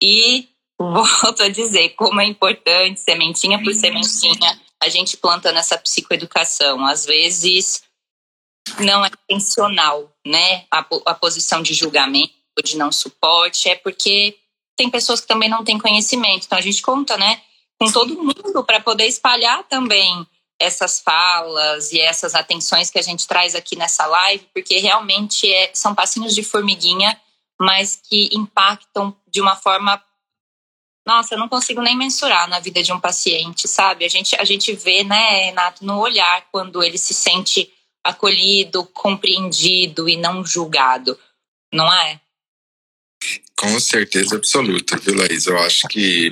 E 0.01 0.47
volto 0.79 1.43
a 1.43 1.49
dizer 1.49 1.89
como 1.89 2.21
é 2.21 2.25
importante, 2.25 3.01
sementinha 3.01 3.61
por 3.61 3.73
sementinha, 3.73 4.61
a 4.81 4.87
gente 4.87 5.17
planta 5.17 5.51
nessa 5.51 5.77
psicoeducação. 5.77 6.85
Às 6.85 7.05
vezes 7.05 7.83
não 8.79 9.05
é 9.05 9.09
intencional, 9.29 10.11
né? 10.25 10.65
A, 10.71 10.85
a 11.05 11.13
posição 11.13 11.61
de 11.61 11.73
julgamento, 11.73 12.33
de 12.63 12.77
não 12.77 12.91
suporte, 12.91 13.69
é 13.69 13.75
porque 13.75 14.37
tem 14.75 14.89
pessoas 14.89 15.21
que 15.21 15.27
também 15.27 15.49
não 15.49 15.63
têm 15.63 15.77
conhecimento. 15.77 16.45
Então 16.45 16.57
a 16.57 16.61
gente 16.61 16.81
conta, 16.81 17.17
né, 17.17 17.41
com 17.79 17.91
todo 17.91 18.15
mundo 18.15 18.63
para 18.63 18.79
poder 18.79 19.07
espalhar 19.07 19.63
também 19.63 20.25
essas 20.59 20.99
falas 20.99 21.91
e 21.93 21.99
essas 21.99 22.35
atenções 22.35 22.89
que 22.89 22.99
a 22.99 23.01
gente 23.01 23.25
traz 23.25 23.55
aqui 23.55 23.75
nessa 23.75 24.05
live, 24.05 24.45
porque 24.53 24.77
realmente 24.77 25.51
é, 25.51 25.71
são 25.73 25.95
passinhos 25.95 26.35
de 26.35 26.43
formiguinha, 26.43 27.19
mas 27.59 27.95
que 27.95 28.29
impactam 28.33 29.15
de 29.27 29.39
uma 29.39 29.55
forma 29.55 30.01
nossa, 31.07 31.33
eu 31.33 31.39
não 31.39 31.49
consigo 31.49 31.81
nem 31.81 31.97
mensurar 31.97 32.47
na 32.47 32.59
vida 32.59 32.83
de 32.83 32.93
um 32.93 32.99
paciente, 32.99 33.67
sabe? 33.67 34.05
A 34.05 34.07
gente, 34.07 34.35
a 34.35 34.43
gente 34.43 34.73
vê, 34.73 35.03
né, 35.03 35.45
Renato, 35.45 35.83
no 35.83 35.97
olhar 35.97 36.45
quando 36.51 36.83
ele 36.83 36.99
se 36.99 37.15
sente 37.15 37.71
acolhido, 38.03 38.85
compreendido 38.85 40.07
e 40.07 40.15
não 40.15 40.45
julgado, 40.45 41.17
não 41.73 41.91
é? 41.91 42.19
Com 43.57 43.79
certeza 43.79 44.35
absoluta, 44.35 44.97
viu, 44.97 45.15
Laís? 45.15 45.45
Eu 45.45 45.57
acho 45.59 45.87
que 45.87 46.31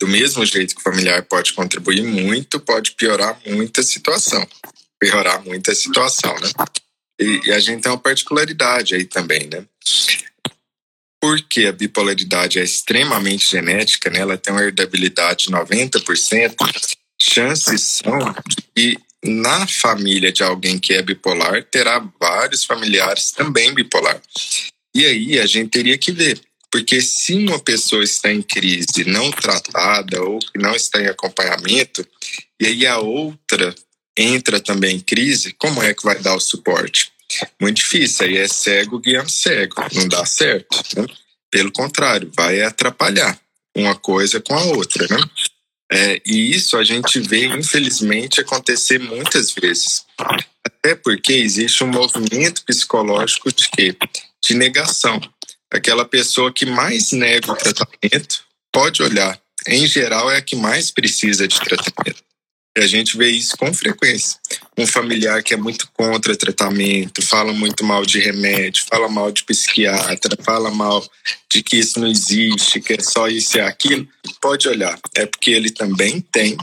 do 0.00 0.08
mesmo 0.08 0.44
jeito 0.44 0.74
que 0.74 0.80
o 0.80 0.84
familiar 0.84 1.22
pode 1.22 1.52
contribuir 1.52 2.02
muito, 2.02 2.58
pode 2.58 2.92
piorar 2.92 3.38
muito 3.46 3.80
a 3.80 3.84
situação. 3.84 4.46
Piorar 4.98 5.44
muito 5.44 5.70
a 5.70 5.74
situação, 5.74 6.34
né? 6.40 6.50
E, 7.20 7.48
e 7.48 7.52
a 7.52 7.60
gente 7.60 7.82
tem 7.82 7.92
uma 7.92 7.98
particularidade 7.98 8.94
aí 8.94 9.04
também, 9.04 9.46
né? 9.46 9.64
Porque 11.20 11.66
a 11.66 11.72
bipolaridade 11.72 12.58
é 12.58 12.64
extremamente 12.64 13.50
genética, 13.50 14.08
né? 14.08 14.20
ela 14.20 14.38
tem 14.38 14.54
uma 14.54 14.62
herdabilidade 14.62 15.46
de 15.46 15.50
90%, 15.50 16.54
chances 17.20 17.82
são 17.82 18.34
que 18.74 18.98
na 19.24 19.66
família 19.66 20.32
de 20.32 20.42
alguém 20.42 20.78
que 20.78 20.94
é 20.94 21.02
bipolar 21.02 21.64
terá 21.64 22.02
vários 22.18 22.64
familiares 22.64 23.30
também 23.32 23.74
bipolar. 23.74 24.20
E 24.94 25.04
aí 25.04 25.38
a 25.38 25.46
gente 25.46 25.70
teria 25.70 25.98
que 25.98 26.10
ver, 26.10 26.40
porque 26.70 27.00
se 27.00 27.34
uma 27.34 27.58
pessoa 27.58 28.02
está 28.02 28.32
em 28.32 28.42
crise 28.42 29.04
não 29.06 29.30
tratada 29.30 30.22
ou 30.22 30.38
que 30.38 30.58
não 30.58 30.74
está 30.74 31.00
em 31.00 31.06
acompanhamento, 31.06 32.06
e 32.60 32.66
aí 32.66 32.86
a 32.86 32.98
outra 32.98 33.74
entra 34.16 34.60
também 34.60 34.96
em 34.96 35.00
crise, 35.00 35.54
como 35.58 35.82
é 35.82 35.94
que 35.94 36.02
vai 36.02 36.18
dar 36.18 36.34
o 36.34 36.40
suporte? 36.40 37.12
Muito 37.60 37.76
difícil, 37.76 38.26
aí 38.26 38.36
é 38.38 38.48
cego 38.48 38.98
guiando 38.98 39.30
cego, 39.30 39.76
não 39.94 40.08
dá 40.08 40.24
certo. 40.26 40.76
Né? 40.96 41.06
Pelo 41.50 41.70
contrário, 41.70 42.30
vai 42.36 42.62
atrapalhar 42.62 43.38
uma 43.76 43.94
coisa 43.94 44.40
com 44.40 44.54
a 44.54 44.64
outra, 44.64 45.06
né? 45.08 45.22
É, 45.92 46.22
e 46.24 46.52
isso 46.52 46.76
a 46.76 46.84
gente 46.84 47.18
vê, 47.18 47.46
infelizmente, 47.46 48.40
acontecer 48.40 48.98
muitas 49.00 49.50
vezes. 49.52 50.04
Até 50.64 50.94
porque 50.94 51.32
existe 51.32 51.82
um 51.82 51.88
movimento 51.88 52.64
psicológico 52.64 53.52
de 53.52 53.68
quê? 53.70 53.96
De 54.42 54.54
negação. 54.54 55.20
Aquela 55.72 56.04
pessoa 56.04 56.52
que 56.52 56.64
mais 56.64 57.10
nega 57.10 57.52
o 57.52 57.56
tratamento 57.56 58.44
pode 58.72 59.02
olhar. 59.02 59.38
Em 59.66 59.86
geral, 59.86 60.30
é 60.30 60.38
a 60.38 60.42
que 60.42 60.56
mais 60.56 60.90
precisa 60.90 61.46
de 61.46 61.58
tratamento. 61.60 62.22
E 62.80 62.82
a 62.82 62.86
gente 62.86 63.14
vê 63.18 63.28
isso 63.28 63.58
com 63.58 63.74
frequência. 63.74 64.38
Um 64.78 64.86
familiar 64.86 65.42
que 65.42 65.52
é 65.52 65.56
muito 65.56 65.86
contra 65.92 66.34
tratamento, 66.34 67.20
fala 67.20 67.52
muito 67.52 67.84
mal 67.84 68.06
de 68.06 68.18
remédio, 68.18 68.86
fala 68.88 69.06
mal 69.06 69.30
de 69.30 69.44
psiquiatra, 69.44 70.34
fala 70.42 70.70
mal 70.70 71.06
de 71.52 71.62
que 71.62 71.76
isso 71.76 72.00
não 72.00 72.08
existe, 72.08 72.80
que 72.80 72.94
é 72.94 73.00
só 73.02 73.28
isso 73.28 73.58
e 73.58 73.60
aquilo. 73.60 74.08
Pode 74.40 74.66
olhar, 74.66 74.98
é 75.14 75.26
porque 75.26 75.50
ele 75.50 75.68
também 75.68 76.22
tem 76.22 76.56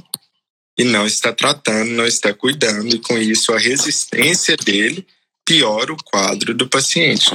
e 0.76 0.84
não 0.84 1.06
está 1.06 1.32
tratando, 1.32 1.92
não 1.92 2.08
está 2.08 2.34
cuidando, 2.34 2.96
e 2.96 3.00
com 3.00 3.16
isso 3.20 3.54
a 3.54 3.60
resistência 3.60 4.58
dele 4.58 5.06
piora 5.46 5.94
o 5.94 6.04
quadro 6.04 6.56
do 6.56 6.68
paciente. 6.68 7.30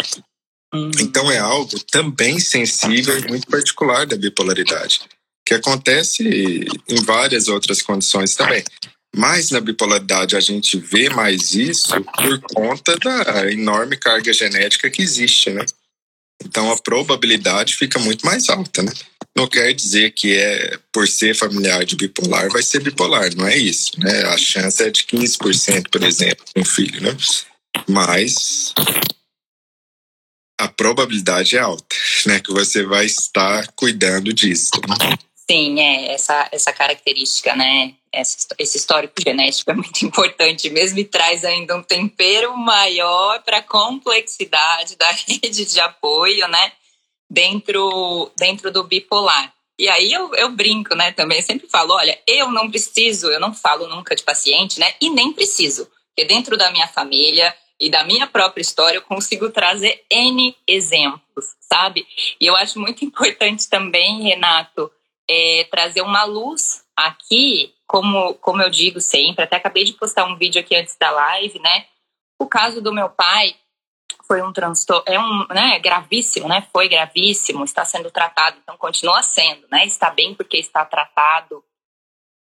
Uhum. 0.74 0.90
Então 0.98 1.30
é 1.30 1.38
algo 1.38 1.78
também 1.84 2.40
sensível 2.40 3.16
e 3.16 3.28
muito 3.28 3.46
particular 3.46 4.06
da 4.06 4.16
bipolaridade 4.16 5.02
que 5.44 5.54
acontece 5.54 6.66
em 6.88 7.02
várias 7.04 7.48
outras 7.48 7.82
condições 7.82 8.34
também. 8.34 8.64
Mas 9.14 9.50
na 9.50 9.60
bipolaridade 9.60 10.36
a 10.36 10.40
gente 10.40 10.78
vê 10.78 11.10
mais 11.10 11.54
isso 11.54 11.92
por 12.02 12.40
conta 12.54 12.96
da 12.98 13.52
enorme 13.52 13.96
carga 13.96 14.32
genética 14.32 14.88
que 14.90 15.02
existe, 15.02 15.50
né? 15.50 15.64
Então 16.44 16.70
a 16.72 16.78
probabilidade 16.78 17.76
fica 17.76 17.98
muito 17.98 18.24
mais 18.24 18.48
alta, 18.48 18.82
né? 18.82 18.92
Não 19.36 19.46
quer 19.46 19.72
dizer 19.72 20.12
que 20.12 20.36
é 20.36 20.78
por 20.92 21.06
ser 21.06 21.34
familiar 21.34 21.84
de 21.84 21.96
bipolar 21.96 22.50
vai 22.50 22.62
ser 22.62 22.80
bipolar, 22.80 23.34
não 23.36 23.46
é 23.46 23.56
isso, 23.56 23.92
né? 23.98 24.24
A 24.24 24.36
chance 24.36 24.82
é 24.82 24.90
de 24.90 25.04
15%, 25.04 25.88
por 25.90 26.02
exemplo, 26.02 26.44
com 26.54 26.60
um 26.60 26.64
filho, 26.64 27.00
né? 27.02 27.16
Mas 27.88 28.74
a 30.58 30.68
probabilidade 30.68 31.56
é 31.56 31.60
alta, 31.60 31.96
né? 32.26 32.40
Que 32.40 32.52
você 32.52 32.82
vai 32.84 33.06
estar 33.06 33.66
cuidando 33.72 34.32
disso. 34.32 34.70
Né? 34.88 35.18
Sim, 35.52 35.78
é, 35.78 36.14
essa, 36.14 36.48
essa 36.50 36.72
característica, 36.72 37.54
né? 37.54 37.92
Esse, 38.10 38.46
esse 38.58 38.78
histórico 38.78 39.12
genético 39.22 39.70
é 39.70 39.74
muito 39.74 40.00
importante 40.02 40.70
mesmo 40.70 40.98
e 40.98 41.04
traz 41.04 41.44
ainda 41.44 41.76
um 41.76 41.82
tempero 41.82 42.56
maior 42.56 43.42
para 43.42 43.58
a 43.58 43.62
complexidade 43.62 44.96
da 44.96 45.10
rede 45.28 45.66
de 45.66 45.78
apoio, 45.78 46.48
né? 46.48 46.72
Dentro, 47.28 48.32
dentro 48.34 48.72
do 48.72 48.84
bipolar. 48.84 49.52
E 49.78 49.90
aí 49.90 50.10
eu, 50.10 50.34
eu 50.36 50.48
brinco, 50.52 50.94
né? 50.94 51.12
Também 51.12 51.36
eu 51.36 51.44
sempre 51.44 51.68
falo: 51.68 51.92
olha, 51.92 52.18
eu 52.26 52.50
não 52.50 52.70
preciso, 52.70 53.26
eu 53.26 53.38
não 53.38 53.52
falo 53.52 53.86
nunca 53.88 54.16
de 54.16 54.22
paciente, 54.22 54.80
né? 54.80 54.94
E 55.02 55.10
nem 55.10 55.34
preciso, 55.34 55.86
porque 56.06 56.24
dentro 56.24 56.56
da 56.56 56.70
minha 56.70 56.88
família 56.88 57.54
e 57.78 57.90
da 57.90 58.04
minha 58.04 58.26
própria 58.26 58.62
história 58.62 58.96
eu 58.96 59.02
consigo 59.02 59.50
trazer 59.50 60.02
N 60.10 60.56
exemplos, 60.66 61.44
sabe? 61.60 62.06
E 62.40 62.46
eu 62.46 62.56
acho 62.56 62.80
muito 62.80 63.04
importante 63.04 63.68
também, 63.68 64.22
Renato, 64.22 64.90
é, 65.28 65.66
trazer 65.70 66.02
uma 66.02 66.24
luz 66.24 66.84
aqui, 66.96 67.74
como, 67.86 68.34
como 68.34 68.62
eu 68.62 68.70
digo 68.70 69.00
sempre, 69.00 69.44
até 69.44 69.56
acabei 69.56 69.84
de 69.84 69.92
postar 69.94 70.24
um 70.24 70.36
vídeo 70.36 70.60
aqui 70.60 70.74
antes 70.74 70.96
da 70.96 71.10
live, 71.10 71.58
né? 71.58 71.86
O 72.38 72.46
caso 72.46 72.80
do 72.80 72.92
meu 72.92 73.08
pai 73.08 73.56
foi 74.26 74.42
um 74.42 74.52
transtorno, 74.52 75.04
é 75.06 75.18
um, 75.18 75.46
né, 75.48 75.78
gravíssimo, 75.78 76.48
né? 76.48 76.66
Foi 76.72 76.88
gravíssimo, 76.88 77.64
está 77.64 77.84
sendo 77.84 78.10
tratado, 78.10 78.58
então 78.62 78.76
continua 78.76 79.22
sendo, 79.22 79.66
né? 79.70 79.84
Está 79.84 80.10
bem 80.10 80.34
porque 80.34 80.56
está 80.56 80.84
tratado. 80.84 81.64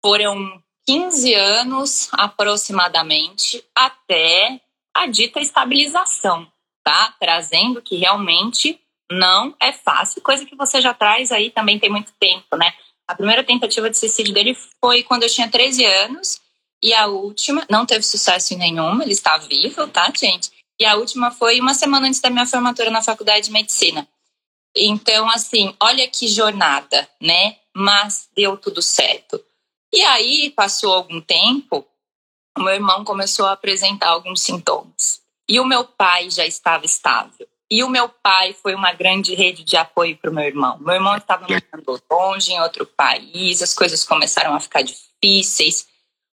Foram 0.03 0.61
15 0.85 1.33
anos 1.33 2.09
aproximadamente 2.13 3.63
até 3.75 4.61
a 4.93 5.07
dita 5.07 5.39
estabilização, 5.39 6.49
tá? 6.83 7.13
Trazendo 7.19 7.81
que 7.81 7.97
realmente 7.97 8.79
não 9.11 9.55
é 9.61 9.71
fácil, 9.71 10.21
coisa 10.21 10.45
que 10.45 10.55
você 10.55 10.81
já 10.81 10.93
traz 10.93 11.31
aí 11.31 11.51
também 11.51 11.79
tem 11.79 11.89
muito 11.89 12.11
tempo, 12.19 12.55
né? 12.57 12.73
A 13.07 13.13
primeira 13.13 13.43
tentativa 13.43 13.89
de 13.89 13.97
suicídio 13.97 14.33
dele 14.33 14.57
foi 14.81 15.03
quando 15.03 15.23
eu 15.23 15.29
tinha 15.29 15.49
13 15.49 15.85
anos 15.85 16.41
e 16.81 16.93
a 16.93 17.07
última 17.07 17.65
não 17.69 17.85
teve 17.85 18.03
sucesso 18.03 18.53
em 18.53 18.57
nenhuma, 18.57 19.03
ele 19.03 19.13
está 19.13 19.37
vivo, 19.37 19.87
tá, 19.87 20.11
gente? 20.15 20.51
E 20.79 20.85
a 20.85 20.95
última 20.95 21.31
foi 21.31 21.59
uma 21.59 21.73
semana 21.73 22.07
antes 22.07 22.19
da 22.19 22.29
minha 22.29 22.45
formatura 22.45 22.89
na 22.89 23.01
faculdade 23.01 23.45
de 23.45 23.51
medicina. 23.51 24.07
Então, 24.75 25.29
assim, 25.29 25.73
olha 25.81 26.07
que 26.07 26.27
jornada, 26.27 27.07
né? 27.21 27.57
Mas 27.73 28.27
deu 28.35 28.57
tudo 28.57 28.81
certo. 28.81 29.41
E 29.93 30.01
aí, 30.01 30.49
passou 30.49 30.93
algum 30.93 31.21
tempo, 31.21 31.87
o 32.57 32.61
meu 32.61 32.73
irmão 32.73 33.05
começou 33.05 33.45
a 33.45 33.53
apresentar 33.53 34.09
alguns 34.09 34.41
sintomas. 34.41 35.21
E 35.47 35.59
o 35.59 35.65
meu 35.65 35.85
pai 35.85 36.29
já 36.29 36.45
estava 36.45 36.85
estável. 36.85 37.47
E 37.75 37.83
o 37.83 37.89
meu 37.89 38.07
pai 38.07 38.53
foi 38.53 38.73
uma 38.73 38.93
grande 38.93 39.35
rede 39.35 39.61
de 39.61 39.75
apoio 39.75 40.15
para 40.15 40.31
o 40.31 40.33
meu 40.33 40.45
irmão. 40.45 40.77
Meu 40.79 40.95
irmão 40.95 41.17
estava 41.17 41.45
morando 41.45 42.01
longe, 42.09 42.53
em 42.53 42.61
outro 42.61 42.85
país, 42.85 43.61
as 43.61 43.73
coisas 43.73 44.05
começaram 44.05 44.55
a 44.55 44.61
ficar 44.61 44.81
difíceis. 44.81 45.85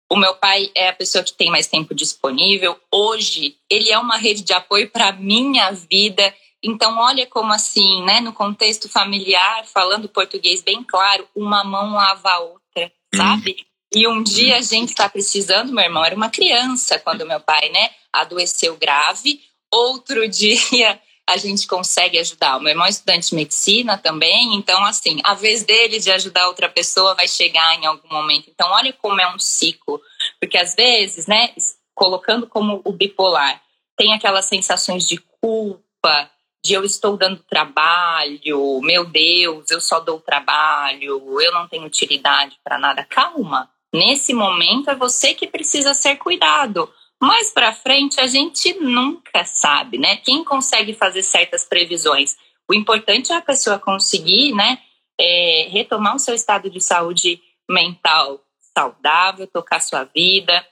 O 0.08 0.14
meu 0.14 0.36
pai 0.36 0.70
é 0.72 0.90
a 0.90 0.92
pessoa 0.92 1.24
que 1.24 1.32
tem 1.32 1.50
mais 1.50 1.66
tempo 1.66 1.96
disponível. 1.96 2.78
Hoje, 2.92 3.56
ele 3.68 3.90
é 3.90 3.98
uma 3.98 4.18
rede 4.18 4.42
de 4.42 4.52
apoio 4.52 4.88
para 4.88 5.08
a 5.08 5.12
minha 5.12 5.72
vida. 5.72 6.32
Então, 6.62 6.96
olha 6.96 7.26
como 7.26 7.52
assim, 7.52 8.04
né? 8.04 8.20
No 8.20 8.32
contexto 8.32 8.88
familiar, 8.88 9.64
falando 9.66 10.08
português 10.08 10.62
bem 10.62 10.84
claro, 10.84 11.28
uma 11.34 11.64
mão 11.64 11.94
lava 11.94 12.30
a 12.30 12.38
outra, 12.38 12.92
sabe? 13.12 13.56
Hum. 13.58 13.64
E 13.96 14.06
um 14.06 14.22
dia 14.22 14.58
a 14.58 14.62
gente 14.62 14.90
está 14.90 15.08
precisando, 15.08 15.72
meu 15.72 15.82
irmão 15.82 16.04
era 16.04 16.14
uma 16.14 16.30
criança 16.30 17.00
quando 17.00 17.26
meu 17.26 17.40
pai, 17.40 17.68
né, 17.70 17.90
adoeceu 18.12 18.76
grave. 18.76 19.40
Outro 19.72 20.28
dia 20.30 21.00
a 21.28 21.36
gente 21.36 21.66
consegue 21.66 22.18
ajudar. 22.18 22.56
O 22.56 22.60
meu 22.60 22.70
irmão 22.70 22.86
é 22.86 22.90
estudante 22.90 23.30
de 23.30 23.34
medicina 23.34 23.96
também, 23.96 24.54
então, 24.54 24.84
assim, 24.84 25.20
a 25.24 25.34
vez 25.34 25.62
dele 25.62 25.98
de 25.98 26.10
ajudar 26.10 26.48
outra 26.48 26.68
pessoa 26.68 27.14
vai 27.14 27.28
chegar 27.28 27.74
em 27.78 27.86
algum 27.86 28.08
momento. 28.08 28.50
Então, 28.50 28.70
olha 28.70 28.92
como 28.92 29.20
é 29.20 29.34
um 29.34 29.38
ciclo. 29.38 30.00
Porque 30.40 30.58
às 30.58 30.74
vezes, 30.74 31.26
né, 31.26 31.54
colocando 31.94 32.46
como 32.46 32.80
o 32.84 32.92
bipolar, 32.92 33.62
tem 33.96 34.12
aquelas 34.12 34.46
sensações 34.46 35.06
de 35.06 35.18
culpa, 35.40 36.30
de 36.64 36.74
eu 36.74 36.84
estou 36.84 37.16
dando 37.16 37.42
trabalho, 37.42 38.80
meu 38.82 39.04
Deus, 39.04 39.70
eu 39.70 39.80
só 39.80 40.00
dou 40.00 40.20
trabalho, 40.20 41.40
eu 41.40 41.52
não 41.52 41.66
tenho 41.68 41.84
utilidade 41.84 42.56
para 42.62 42.78
nada. 42.78 43.04
Calma. 43.04 43.68
Nesse 43.92 44.32
momento 44.32 44.90
é 44.90 44.94
você 44.94 45.34
que 45.34 45.46
precisa 45.46 45.92
ser 45.92 46.16
cuidado 46.16 46.90
mais 47.22 47.52
para 47.52 47.72
frente 47.72 48.20
a 48.20 48.26
gente 48.26 48.74
nunca 48.80 49.44
sabe, 49.44 49.96
né? 49.96 50.16
Quem 50.16 50.42
consegue 50.42 50.92
fazer 50.92 51.22
certas 51.22 51.64
previsões? 51.64 52.36
O 52.68 52.74
importante 52.74 53.32
é 53.32 53.36
a 53.36 53.40
pessoa 53.40 53.78
conseguir, 53.78 54.52
né, 54.52 54.78
é, 55.20 55.68
retomar 55.70 56.16
o 56.16 56.18
seu 56.18 56.34
estado 56.34 56.68
de 56.68 56.80
saúde 56.80 57.40
mental 57.70 58.40
saudável, 58.76 59.46
tocar 59.46 59.80
sua 59.80 60.02
vida. 60.02 60.66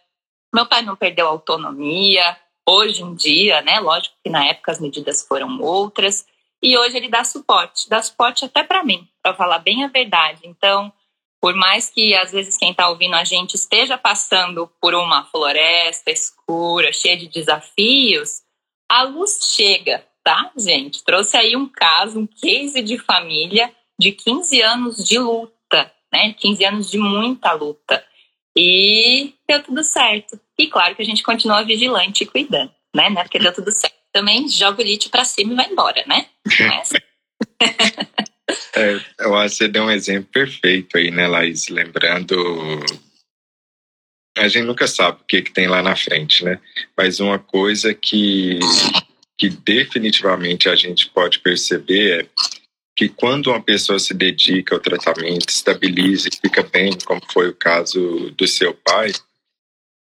Meu 0.52 0.66
pai 0.66 0.83
não 0.83 0.97
perdeu 0.97 1.28
autonomia. 1.28 2.37
Hoje 2.69 3.02
em 3.02 3.14
dia, 3.14 3.62
né? 3.62 3.78
Lógico 3.78 4.16
que 4.23 4.30
na 4.30 4.45
época 4.47 4.73
as 4.73 4.80
medidas 4.80 5.23
foram 5.26 5.61
outras. 5.61 6.26
E 6.62 6.76
hoje 6.76 6.97
ele 6.97 7.09
dá 7.09 7.23
suporte, 7.25 7.88
dá 7.88 8.02
suporte 8.02 8.45
até 8.45 8.62
para 8.62 8.85
mim, 8.85 9.09
para 9.23 9.35
falar 9.35 9.59
bem 9.61 9.85
a 9.85 9.88
verdade. 9.88 10.40
Então, 10.45 10.92
por 11.41 11.55
mais 11.55 11.89
que 11.89 12.15
às 12.15 12.31
vezes 12.31 12.57
quem 12.57 12.73
está 12.73 12.89
ouvindo 12.89 13.15
a 13.15 13.25
gente 13.25 13.55
esteja 13.55 13.97
passando 13.97 14.71
por 14.81 14.95
uma 14.95 15.25
floresta 15.25 16.11
escura, 16.11 16.93
cheia 16.93 17.17
de 17.17 17.29
desafios, 17.29 18.43
a 18.89 19.03
luz 19.05 19.39
chega, 19.43 20.05
tá, 20.23 20.51
gente? 20.57 21.03
Trouxe 21.03 21.37
aí 21.37 21.57
um 21.57 21.67
caso, 21.67 22.21
um 22.21 22.27
case 22.27 22.83
de 22.83 22.99
família 22.99 23.73
de 23.99 24.13
15 24.13 24.61
anos 24.61 24.97
de 25.05 25.19
luta, 25.19 25.93
né? 26.13 26.35
15 26.35 26.65
anos 26.65 26.91
de 26.91 26.99
muita 26.99 27.53
luta. 27.53 28.05
E 28.57 29.35
deu 29.49 29.63
tudo 29.63 29.83
certo. 29.83 30.39
E 30.59 30.67
claro 30.67 30.95
que 30.95 31.03
a 31.03 31.05
gente 31.05 31.23
continua 31.23 31.63
vigilante 31.63 32.25
e 32.25 32.27
cuidando. 32.27 32.73
né? 32.95 33.09
Não 33.09 33.21
é 33.21 33.25
porque 33.25 33.39
deu 33.39 33.55
tudo 33.55 33.71
certo. 33.71 33.95
Também 34.13 34.49
joga 34.49 34.83
o 34.83 34.85
lítio 34.85 35.11
para 35.11 35.25
cima 35.25 35.53
e 35.53 35.57
vai 35.57 35.71
embora, 35.71 36.05
né? 36.07 36.27
Não 36.59 36.67
é 36.67 36.81
assim. 36.81 36.97
é, 38.75 39.00
eu 39.21 39.35
acho 39.37 39.57
que 39.57 39.64
você 39.64 39.69
deu 39.69 39.85
um 39.85 39.90
exemplo 39.90 40.28
perfeito 40.33 40.97
aí, 40.97 41.11
né, 41.11 41.26
Laís? 41.26 41.69
Lembrando. 41.69 42.37
A 44.37 44.49
gente 44.49 44.64
nunca 44.64 44.87
sabe 44.87 45.21
o 45.21 45.25
que, 45.25 45.42
que 45.42 45.52
tem 45.52 45.66
lá 45.66 45.83
na 45.83 45.97
frente, 45.97 46.45
né? 46.45 46.61
Mas 46.97 47.21
uma 47.21 47.38
coisa 47.38 47.92
que, 47.92 48.59
que 49.38 49.49
definitivamente 49.49 50.69
a 50.69 50.76
gente 50.76 51.09
pode 51.11 51.40
perceber 51.40 52.21
é 52.23 52.26
que 52.97 53.09
quando 53.09 53.49
uma 53.49 53.62
pessoa 53.62 53.99
se 53.99 54.12
dedica 54.14 54.75
ao 54.75 54.80
tratamento, 54.80 55.49
estabiliza 55.49 56.28
e 56.28 56.37
fica 56.37 56.62
bem, 56.62 56.97
como 57.04 57.21
foi 57.33 57.49
o 57.49 57.54
caso 57.54 58.30
do 58.37 58.47
seu 58.47 58.75
pai, 58.75 59.12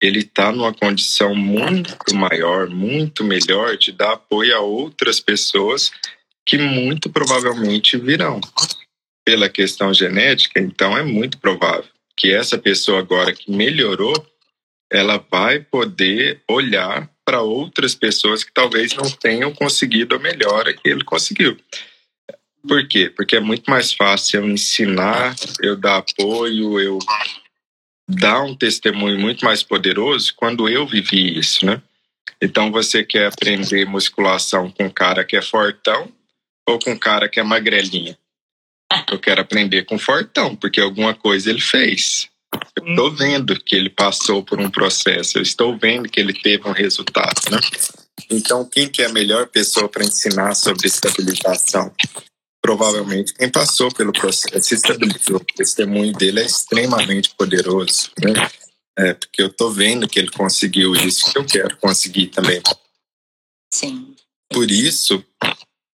ele 0.00 0.20
está 0.20 0.52
numa 0.52 0.72
condição 0.72 1.34
muito 1.34 2.14
maior, 2.14 2.68
muito 2.68 3.24
melhor 3.24 3.76
de 3.76 3.92
dar 3.92 4.14
apoio 4.14 4.56
a 4.56 4.60
outras 4.60 5.20
pessoas 5.20 5.90
que 6.46 6.56
muito 6.56 7.10
provavelmente 7.10 7.96
virão. 7.96 8.40
Pela 9.24 9.48
questão 9.48 9.92
genética, 9.92 10.60
então 10.60 10.96
é 10.96 11.02
muito 11.02 11.38
provável 11.38 11.90
que 12.16 12.32
essa 12.32 12.56
pessoa 12.56 13.00
agora 13.00 13.34
que 13.34 13.50
melhorou, 13.50 14.14
ela 14.90 15.18
vai 15.30 15.58
poder 15.58 16.40
olhar 16.48 17.10
para 17.24 17.42
outras 17.42 17.94
pessoas 17.94 18.44
que 18.44 18.52
talvez 18.52 18.94
não 18.94 19.10
tenham 19.10 19.52
conseguido 19.52 20.14
a 20.14 20.18
melhora 20.18 20.72
que 20.72 20.88
ele 20.88 21.02
conseguiu. 21.02 21.58
Por 22.66 22.86
quê? 22.88 23.10
Porque 23.10 23.36
é 23.36 23.40
muito 23.40 23.68
mais 23.68 23.92
fácil 23.92 24.40
eu 24.40 24.48
ensinar, 24.48 25.34
eu 25.60 25.76
dar 25.76 25.98
apoio, 25.98 26.80
eu 26.80 26.98
dar 28.08 28.42
um 28.42 28.54
testemunho 28.54 29.18
muito 29.18 29.44
mais 29.44 29.62
poderoso 29.62 30.32
quando 30.36 30.68
eu 30.68 30.86
vivi 30.86 31.36
isso, 31.36 31.66
né? 31.66 31.82
Então 32.40 32.70
você 32.70 33.04
quer 33.04 33.26
aprender 33.26 33.86
musculação 33.86 34.70
com 34.70 34.84
um 34.84 34.90
cara 34.90 35.24
que 35.24 35.36
é 35.36 35.42
fortão 35.42 36.12
ou 36.66 36.78
com 36.78 36.92
um 36.92 36.99
cara 36.99 37.28
que 37.28 37.40
é 37.40 37.42
magrelinha? 37.42 38.18
Eu 39.11 39.18
quero 39.18 39.40
aprender 39.40 39.85
com 39.85 39.99
fortão, 39.99 40.54
porque 40.54 40.80
alguma 40.80 41.14
coisa 41.14 41.50
ele 41.50 41.61
fez. 41.61 42.28
Eu 42.76 42.88
estou 42.88 43.11
vendo 43.11 43.58
que 43.61 43.75
ele 43.75 43.90
passou 43.90 44.42
por 44.42 44.61
um 44.61 44.70
processo, 44.70 45.38
eu 45.38 45.42
estou 45.42 45.76
vendo 45.76 46.08
que 46.08 46.20
ele 46.20 46.32
teve 46.32 46.68
um 46.68 46.73
resultado, 46.73 47.40
né? 47.50 47.58
Então, 48.30 48.64
quem 48.64 48.88
que 48.88 49.02
é 49.02 49.06
a 49.06 49.12
melhor 49.12 49.49
pessoa 49.49 49.88
para 49.88 50.04
ensinar 50.04 50.54
sobre 50.54 50.87
estabilização? 50.87 51.92
provavelmente 52.66 53.32
quem 53.32 53.49
passou 53.49 53.92
pelo 53.92 54.12
processo 54.12 54.61
se 54.61 54.75
estabilizou. 54.75 55.37
O 55.37 55.54
testemunho 55.54 56.12
dele 56.12 56.40
é 56.40 56.46
extremamente 56.46 57.30
poderoso, 57.37 58.11
né? 58.20 58.32
É, 58.99 59.14
porque 59.14 59.40
eu 59.40 59.52
tô 59.52 59.70
vendo 59.70 60.08
que 60.08 60.18
ele 60.18 60.30
conseguiu 60.30 60.92
isso 60.96 61.32
que 61.32 61.38
eu 61.38 61.44
quero 61.44 61.76
conseguir 61.76 62.26
também. 62.26 62.61
Sim. 63.73 64.16
Por 64.50 64.68
isso, 64.68 65.25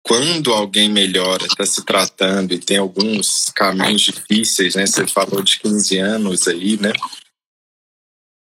quando 0.04 0.52
alguém 0.52 0.90
melhora, 0.90 1.46
está 1.46 1.66
se 1.66 1.86
tratando 1.86 2.54
e 2.54 2.60
tem 2.60 2.78
alguns 2.78 3.52
caminhos 3.56 4.02
difíceis, 4.02 4.76
né? 4.76 4.86
Você 4.86 5.08
falou 5.08 5.42
de 5.42 5.60
15 5.60 5.98
anos 6.00 6.48
aí, 6.48 6.78
né? 6.78 6.92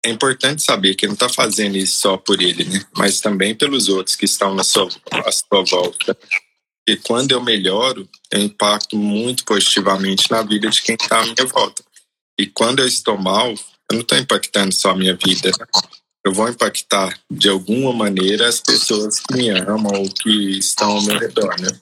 É 0.03 0.09
importante 0.09 0.63
saber 0.63 0.95
que 0.95 1.05
não 1.05 1.13
está 1.13 1.29
fazendo 1.29 1.77
isso 1.77 1.99
só 1.99 2.17
por 2.17 2.41
ele, 2.41 2.63
né? 2.63 2.83
Mas 2.97 3.19
também 3.19 3.53
pelos 3.53 3.89
outros 3.89 4.15
que 4.15 4.25
estão 4.25 4.55
na 4.55 4.63
sua, 4.63 4.87
à 5.25 5.31
sua 5.31 5.63
volta. 5.69 6.17
E 6.87 6.97
quando 6.97 7.31
eu 7.31 7.43
melhoro, 7.43 8.09
eu 8.31 8.39
impacto 8.39 8.97
muito 8.97 9.45
positivamente 9.45 10.31
na 10.31 10.41
vida 10.41 10.69
de 10.69 10.81
quem 10.81 10.95
está 10.95 11.19
à 11.19 11.23
minha 11.23 11.45
volta. 11.45 11.83
E 12.39 12.47
quando 12.47 12.79
eu 12.79 12.87
estou 12.87 13.17
mal, 13.17 13.49
eu 13.49 13.93
não 13.93 14.01
estou 14.01 14.17
impactando 14.17 14.73
só 14.73 14.91
a 14.91 14.95
minha 14.95 15.15
vida. 15.15 15.49
Né? 15.49 15.65
Eu 16.23 16.33
vou 16.33 16.47
impactar 16.47 17.19
de 17.29 17.49
alguma 17.49 17.91
maneira 17.93 18.47
as 18.47 18.59
pessoas 18.59 19.19
que 19.19 19.33
me 19.33 19.49
amam 19.49 20.01
ou 20.01 20.09
que 20.09 20.57
estão 20.59 20.91
ao 20.91 21.01
meu 21.01 21.17
redor, 21.17 21.59
né? 21.59 21.79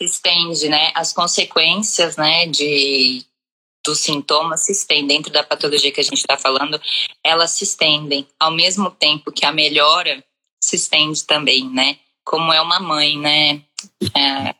Estende, 0.00 0.68
né? 0.68 0.92
As 0.94 1.12
consequências, 1.12 2.16
né, 2.16 2.46
de 2.46 3.24
dos 3.84 4.00
sintomas 4.00 4.64
se 4.64 4.72
estendem 4.72 5.18
dentro 5.18 5.32
da 5.32 5.44
patologia 5.44 5.92
que 5.92 6.00
a 6.00 6.04
gente 6.04 6.18
está 6.18 6.36
falando, 6.36 6.80
elas 7.22 7.52
se 7.52 7.62
estendem 7.62 8.26
ao 8.38 8.50
mesmo 8.50 8.90
tempo 8.90 9.30
que 9.30 9.46
a 9.46 9.52
melhora 9.52 10.24
se 10.60 10.74
estende 10.74 11.22
também, 11.24 11.70
né? 11.70 11.96
como 12.26 12.52
é 12.52 12.60
uma 12.60 12.80
mãe, 12.80 13.16
né? 13.16 13.62
É, 14.14 14.54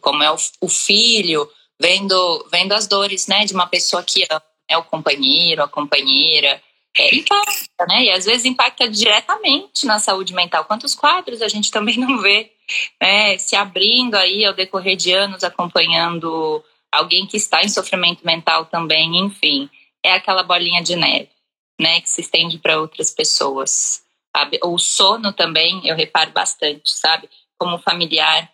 como 0.00 0.22
é 0.22 0.30
o, 0.30 0.36
o, 0.60 0.68
filho, 0.68 1.48
vendo, 1.80 2.46
vendo 2.50 2.72
as 2.72 2.86
dores, 2.86 3.26
né, 3.28 3.44
de 3.44 3.54
uma 3.54 3.66
pessoa 3.66 4.02
que 4.02 4.26
é 4.68 4.76
o 4.76 4.82
companheiro, 4.82 5.62
a 5.62 5.68
companheira. 5.68 6.60
É, 6.96 7.14
impacta, 7.14 7.86
né? 7.88 8.04
E 8.04 8.10
às 8.10 8.26
vezes 8.26 8.44
impacta 8.44 8.88
diretamente 8.88 9.86
na 9.86 9.98
saúde 9.98 10.34
mental. 10.34 10.64
Quantos 10.64 10.94
quadros 10.94 11.40
a 11.40 11.48
gente 11.48 11.70
também 11.70 11.96
não 11.96 12.18
vê, 12.18 12.52
né? 13.00 13.38
Se 13.38 13.56
abrindo 13.56 14.14
aí 14.14 14.44
ao 14.44 14.52
decorrer 14.52 14.96
de 14.96 15.12
anos, 15.12 15.42
acompanhando 15.42 16.62
alguém 16.90 17.26
que 17.26 17.36
está 17.36 17.62
em 17.62 17.68
sofrimento 17.68 18.24
mental 18.26 18.66
também, 18.66 19.18
enfim. 19.18 19.70
É 20.04 20.12
aquela 20.12 20.42
bolinha 20.42 20.82
de 20.82 20.94
neve, 20.96 21.30
né? 21.80 22.00
Que 22.00 22.10
se 22.10 22.20
estende 22.20 22.58
para 22.58 22.78
outras 22.78 23.10
pessoas. 23.10 24.02
O 24.62 24.78
sono 24.78 25.32
também, 25.32 25.86
eu 25.86 25.96
reparo 25.96 26.30
bastante, 26.32 26.90
sabe? 26.90 27.28
Como 27.58 27.78
familiar, 27.78 28.50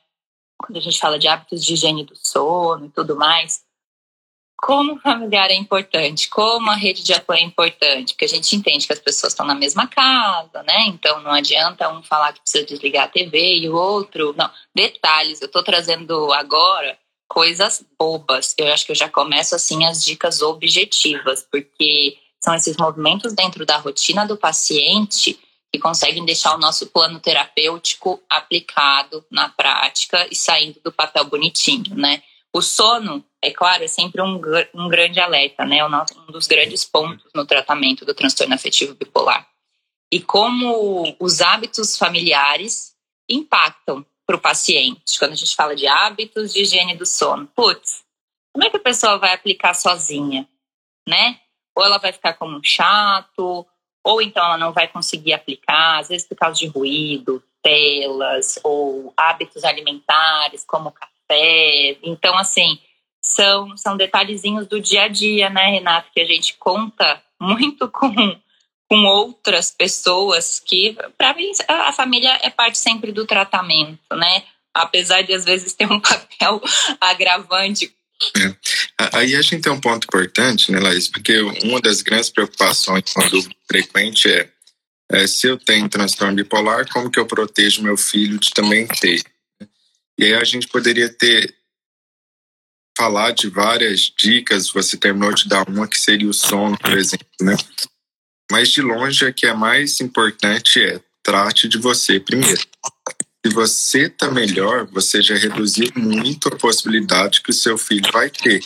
quando 0.59 0.77
a 0.77 0.81
gente 0.81 0.98
fala 0.98 1.18
de 1.18 1.27
hábitos 1.27 1.64
de 1.64 1.74
higiene 1.74 2.05
do 2.05 2.14
sono 2.16 2.87
e 2.87 2.90
tudo 2.90 3.16
mais, 3.16 3.62
como 4.61 4.94
o 4.94 4.99
familiar 4.99 5.51
é 5.51 5.55
importante, 5.55 6.29
como 6.29 6.68
a 6.68 6.75
rede 6.75 7.05
de 7.05 7.12
apoio 7.14 7.38
é 7.38 7.42
importante, 7.42 8.12
porque 8.12 8.25
a 8.25 8.29
gente 8.29 8.57
entende 8.57 8.88
que 8.88 8.92
as 8.92 8.99
pessoas 8.99 9.33
estão 9.33 9.47
na 9.47 9.55
mesma 9.55 9.87
casa, 9.87 10.64
né? 10.64 10.87
Então 10.88 11.23
não 11.23 11.31
adianta 11.31 11.88
um 11.88 12.03
falar 12.03 12.33
que 12.33 12.40
precisa 12.40 12.66
desligar 12.66 13.05
a 13.05 13.09
TV 13.09 13.59
e 13.59 13.68
o 13.68 13.77
outro. 13.77 14.35
Não, 14.37 14.51
detalhes, 14.75 15.40
eu 15.40 15.47
estou 15.47 15.62
trazendo 15.62 16.33
agora 16.33 16.99
coisas 17.29 17.85
bobas. 17.97 18.55
Eu 18.59 18.73
acho 18.73 18.85
que 18.85 18.90
eu 18.90 18.97
já 18.97 19.09
começo 19.09 19.55
assim 19.55 19.85
as 19.85 20.05
dicas 20.05 20.42
objetivas, 20.42 21.47
porque 21.49 22.18
são 22.42 22.53
esses 22.55 22.77
movimentos 22.77 23.33
dentro 23.33 23.64
da 23.64 23.77
rotina 23.77 24.27
do 24.27 24.37
paciente 24.37 25.38
que 25.73 25.79
conseguem 25.79 26.25
deixar 26.25 26.57
o 26.57 26.59
nosso 26.59 26.87
plano 26.88 27.21
terapêutico 27.21 28.21
aplicado 28.29 29.25
na 29.31 29.51
prática 29.51 30.27
e 30.31 30.35
saindo 30.35 30.81
do 30.83 30.90
papel 30.90 31.27
bonitinho, 31.27 31.94
né? 31.94 32.23
O 32.53 32.61
sono, 32.61 33.25
é 33.42 33.51
claro, 33.51 33.85
é 33.85 33.88
sempre 33.88 34.20
um, 34.20 34.40
um 34.74 34.88
grande 34.88 35.20
alerta, 35.20 35.64
né? 35.64 35.85
Um 35.85 36.33
dos 36.33 36.46
grandes 36.46 36.85
pontos 36.85 37.31
no 37.35 37.46
tratamento 37.46 38.05
do 38.05 38.14
transtorno 38.14 38.55
afetivo 38.55 38.94
bipolar. 38.94 39.46
E 40.11 40.20
como 40.20 41.16
os 41.20 41.40
hábitos 41.40 41.96
familiares 41.96 42.96
impactam 43.29 44.05
para 44.27 44.37
o 44.37 44.40
paciente. 44.40 45.18
Quando 45.18 45.33
a 45.33 45.37
gente 45.37 45.55
fala 45.55 45.74
de 45.74 45.87
hábitos 45.87 46.53
de 46.53 46.61
higiene 46.61 46.94
do 46.94 47.07
sono, 47.07 47.46
putz, 47.55 48.05
como 48.53 48.66
é 48.66 48.70
que 48.70 48.77
a 48.77 48.81
pessoa 48.81 49.18
vai 49.18 49.33
aplicar 49.33 49.74
sozinha, 49.74 50.46
né? 51.09 51.40
Ou 51.74 51.85
ela 51.85 51.98
vai 51.98 52.12
ficar 52.12 52.35
como 52.35 52.57
um 52.57 52.62
chato, 52.62 53.66
ou 54.05 54.20
então 54.20 54.44
ela 54.44 54.59
não 54.59 54.72
vai 54.72 54.88
conseguir 54.88 55.33
aplicar, 55.33 56.01
às 56.01 56.09
vezes 56.09 56.27
por 56.27 56.37
causa 56.37 56.59
de 56.59 56.66
ruído, 56.66 57.42
telas 57.62 58.59
ou 58.62 59.12
hábitos 59.16 59.64
alimentares, 59.64 60.64
como 60.66 60.92
café. 60.92 61.98
Então, 62.03 62.37
assim, 62.37 62.79
são, 63.29 63.77
são 63.77 63.97
detalhezinhos 63.97 64.67
do 64.67 64.81
dia 64.81 65.05
a 65.05 65.09
dia, 65.09 65.51
né, 65.51 65.71
Renato, 65.71 66.11
que 66.12 66.21
a 66.21 66.25
gente 66.25 66.57
conta 66.59 67.23
muito 67.41 67.88
com, 67.93 68.11
com 68.88 69.05
outras 69.05 69.71
pessoas 69.71 70.61
que, 70.61 70.97
para 71.17 71.35
mim, 71.35 71.51
a 71.69 71.93
família 71.93 72.38
é 72.43 72.51
parte 72.51 72.79
sempre 72.79 73.12
do 73.12 73.27
tratamento, 73.27 74.14
né? 74.14 74.45
Apesar 74.75 75.23
de 75.23 75.35
às 75.35 75.45
vezes 75.45 75.73
ter 75.73 75.91
um 75.91 76.01
papel 76.01 76.61
agravante 77.01 77.93
é. 78.37 78.57
Aí 79.12 79.37
a 79.37 79.43
gente 79.43 79.62
tem 79.62 79.73
um 79.73 79.81
ponto 79.81 80.05
importante, 80.05 80.73
né, 80.73 80.81
Laís? 80.81 81.07
Porque 81.07 81.38
uma 81.62 81.81
das 81.81 82.03
grandes 82.03 82.29
preocupações 82.31 83.05
quando 83.12 83.49
frequente 83.69 84.29
é, 84.29 84.51
é, 85.12 85.27
se 85.27 85.47
eu 85.47 85.57
tenho 85.57 85.88
transtorno 85.88 86.35
bipolar, 86.35 86.88
como 86.91 87.11
que 87.11 87.21
eu 87.21 87.27
protejo 87.27 87.81
meu 87.81 87.97
filho 87.97 88.38
de 88.38 88.51
também 88.51 88.88
ter? 88.88 89.23
E 90.19 90.25
aí 90.25 90.35
a 90.35 90.43
gente 90.43 90.67
poderia 90.67 91.09
ter 91.09 91.55
falar 92.98 93.30
de 93.30 93.48
várias 93.48 94.12
dicas, 94.18 94.70
você 94.70 94.96
terminou 94.96 95.32
de 95.32 95.48
dar 95.48 95.68
uma 95.68 95.87
que 95.87 95.96
seria 95.96 96.28
o 96.28 96.34
sono, 96.34 96.76
por 96.76 96.98
exemplo, 96.98 97.28
né? 97.40 97.56
Mas 98.50 98.70
de 98.70 98.82
longe 98.82 99.24
a 99.24 99.32
que 99.32 99.46
é 99.46 99.54
mais 99.54 100.00
importante 100.00 100.82
é 100.82 101.00
trate 101.22 101.68
de 101.68 101.78
você 101.78 102.18
primeiro. 102.18 102.61
Se 103.46 103.52
você 103.54 104.06
está 104.06 104.28
melhor, 104.32 104.87
você 104.87 105.22
já 105.22 105.37
reduziu 105.37 105.92
muito 105.94 106.48
a 106.48 106.56
possibilidade 106.56 107.40
que 107.40 107.50
o 107.50 107.54
seu 107.54 107.78
filho 107.78 108.11
vai 108.11 108.28
ter. 108.28 108.64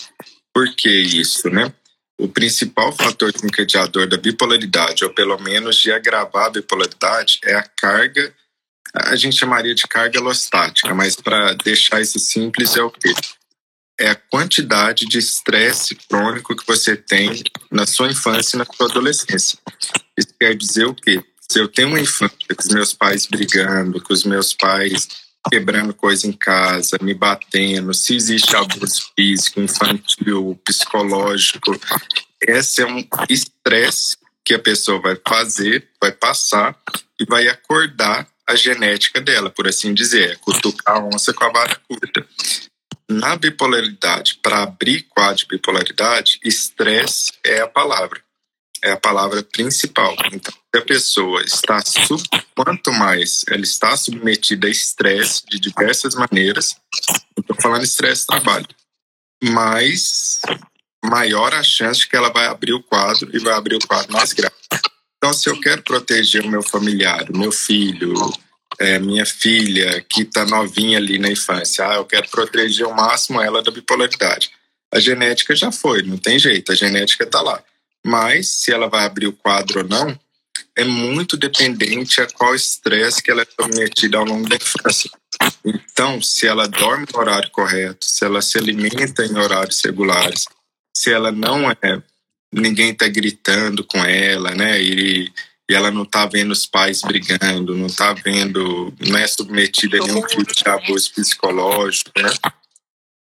Por 0.55 0.75
que 0.75 0.89
isso, 0.89 1.51
né? 1.51 1.71
O 2.19 2.27
principal 2.27 2.91
fator 2.93 3.33
desencadeador 3.33 4.07
da 4.07 4.17
bipolaridade, 4.17 5.05
ou 5.05 5.13
pelo 5.13 5.39
menos 5.39 5.77
de 5.77 5.93
agravar 5.93 6.47
a 6.47 6.51
bipolaridade, 6.51 7.39
é 7.45 7.55
a 7.55 7.63
carga, 7.63 8.35
a 8.95 9.17
gente 9.17 9.37
chamaria 9.37 9.75
de 9.75 9.87
carga 9.87 10.19
alostática, 10.19 10.95
mas 10.95 11.17
para 11.17 11.53
deixar 11.55 12.01
isso 12.01 12.19
simples 12.19 12.77
é 12.77 12.83
o 12.83 12.91
quê? 12.91 13.13
É 13.99 14.11
a 14.11 14.15
quantidade 14.15 15.07
de 15.07 15.19
estresse 15.19 15.95
crônico 15.95 16.57
que 16.57 16.67
você 16.67 16.97
tem 16.97 17.43
na 17.71 17.87
sua 17.87 18.11
infância 18.11 18.57
e 18.57 18.59
na 18.59 18.65
sua 18.65 18.87
adolescência. 18.87 19.59
Isso 20.19 20.35
quer 20.39 20.57
dizer 20.57 20.87
o 20.87 20.95
quê? 20.95 21.23
Se 21.51 21.59
eu 21.59 21.69
tenho 21.69 21.89
uma 21.89 22.01
infância 22.01 22.37
com 22.49 22.63
os 22.63 22.69
meus 22.69 22.95
pais 22.95 23.27
brigando, 23.27 24.01
com 24.01 24.13
os 24.13 24.25
meus 24.25 24.55
pais 24.55 25.09
quebrando 25.51 25.93
coisa 25.93 26.27
em 26.27 26.33
casa, 26.33 26.99
me 27.03 27.15
batendo, 27.15 27.93
se 27.93 28.15
existe 28.15 28.55
abuso 28.55 29.11
físico, 29.15 29.61
infantil, 29.61 30.59
psicológico, 30.65 31.79
esse 32.41 32.83
é 32.83 32.87
um 32.87 33.07
estresse 33.29 34.17
que 34.45 34.55
a 34.55 34.59
pessoa 34.59 35.01
vai 35.01 35.17
fazer, 35.27 35.89
vai 36.01 36.13
passar 36.13 36.77
e 37.19 37.25
vai 37.25 37.49
acordar 37.49 38.27
a 38.47 38.55
genética 38.55 39.21
dela, 39.21 39.51
por 39.51 39.69
assim 39.69 39.95
dizer, 39.95 40.33
é 40.33 40.37
cutucar 40.37 40.97
a 40.97 41.05
onça 41.05 41.33
com 41.33 41.45
a 41.45 41.53
vara 41.53 41.81
curta. 41.89 42.27
Na 43.13 43.37
bipolaridade, 43.37 44.39
para 44.43 44.63
abrir 44.63 45.03
quadro 45.03 45.37
de 45.37 45.47
bipolaridade, 45.47 46.41
estresse 46.43 47.33
é 47.45 47.61
a 47.61 47.69
palavra, 47.69 48.23
é 48.83 48.93
a 48.93 48.97
palavra 48.97 49.43
principal. 49.43 50.17
Então, 50.33 50.53
se 50.53 50.81
a 50.81 50.85
pessoa 50.85 51.43
está 51.43 51.81
sub, 51.83 52.23
quanto 52.55 52.91
mais 52.93 53.45
ela 53.49 53.63
está 53.63 53.97
submetida 53.97 54.67
a 54.67 54.71
estresse 54.71 55.45
de 55.47 55.59
diversas 55.59 56.15
maneiras, 56.15 56.77
estou 57.39 57.57
falando 57.61 57.85
estresse 57.85 58.27
trabalho, 58.27 58.69
mais 59.45 60.41
maior 61.05 61.53
a 61.53 61.63
chance 61.63 62.01
de 62.01 62.09
que 62.09 62.17
ela 62.17 62.31
vai 62.31 62.47
abrir 62.47 62.73
o 62.73 62.83
quadro 62.83 63.29
e 63.35 63.39
vai 63.39 63.53
abrir 63.53 63.77
o 63.77 63.87
quadro 63.87 64.13
mais 64.13 64.33
grave. 64.33 64.55
Então, 65.19 65.35
se 65.35 65.49
eu 65.49 65.61
quero 65.61 65.83
proteger 65.83 66.45
o 66.45 66.49
meu 66.49 66.63
familiar, 66.63 67.31
o 67.31 67.37
meu 67.37 67.53
filho, 67.53 68.15
é, 68.79 68.99
minha 68.99 69.27
filha 69.27 70.05
que 70.09 70.23
está 70.23 70.45
novinha 70.45 70.99
ali 70.99 71.19
na 71.19 71.31
infância, 71.31 71.87
ah, 71.89 71.95
eu 71.95 72.05
quero 72.05 72.29
proteger 72.29 72.87
ao 72.87 72.95
máximo 72.95 73.41
ela 73.41 73.63
da 73.63 73.71
bipolaridade. 73.71 74.51
A 74.93 75.01
genética 75.01 75.55
já 75.55 75.73
foi, 75.73 76.03
não 76.03 76.19
tem 76.19 76.39
jeito, 76.39 76.73
a 76.73 76.75
genética 76.75 77.25
está 77.25 77.41
lá. 77.41 77.63
Mas 78.05 78.49
se 78.49 78.73
ela 78.73 78.89
vai 78.89 79.05
abrir 79.05 79.27
o 79.27 79.33
quadro 79.33 79.81
ou 79.81 79.89
não, 79.89 80.19
é 80.77 80.85
muito 80.85 81.37
dependente 81.37 82.21
a 82.21 82.27
qual 82.27 82.55
estresse 82.55 83.23
que 83.23 83.31
ela 83.31 83.43
é 83.43 83.47
submetida 83.47 84.19
ao 84.19 84.25
longo 84.25 84.49
da 84.49 84.57
infância. 84.57 85.11
Então, 85.65 86.21
se 86.21 86.47
ela 86.47 86.67
dorme 86.67 87.07
no 87.13 87.21
horário 87.21 87.51
correto, 87.51 88.05
se 88.05 88.25
ela 88.25 88.43
se 88.43 88.59
alimenta 88.59 89.25
em 89.25 89.37
horários 89.37 89.81
regulares, 89.85 90.45
se 90.95 91.13
ela 91.13 91.31
não 91.31 91.71
é 91.71 92.03
ninguém 92.53 92.91
está 92.91 93.09
gritando 93.09 93.83
com 93.83 93.99
ela, 94.05 94.55
né? 94.55 94.81
E, 94.81 95.33
e 95.71 95.75
ela 95.75 95.91
não 95.91 96.03
está 96.03 96.27
vendo 96.27 96.51
os 96.51 96.67
pais 96.67 97.03
brigando, 97.03 97.77
não 97.77 97.87
está 97.87 98.13
vendo, 98.13 98.93
não 99.01 99.19
é 99.19 99.27
submetida 99.27 99.99
a 99.99 100.07
nenhum 100.07 100.23
tipo 100.27 100.55
de 100.55 100.69
abuso 100.69 101.13
psicológico, 101.13 102.11
né? 102.17 102.31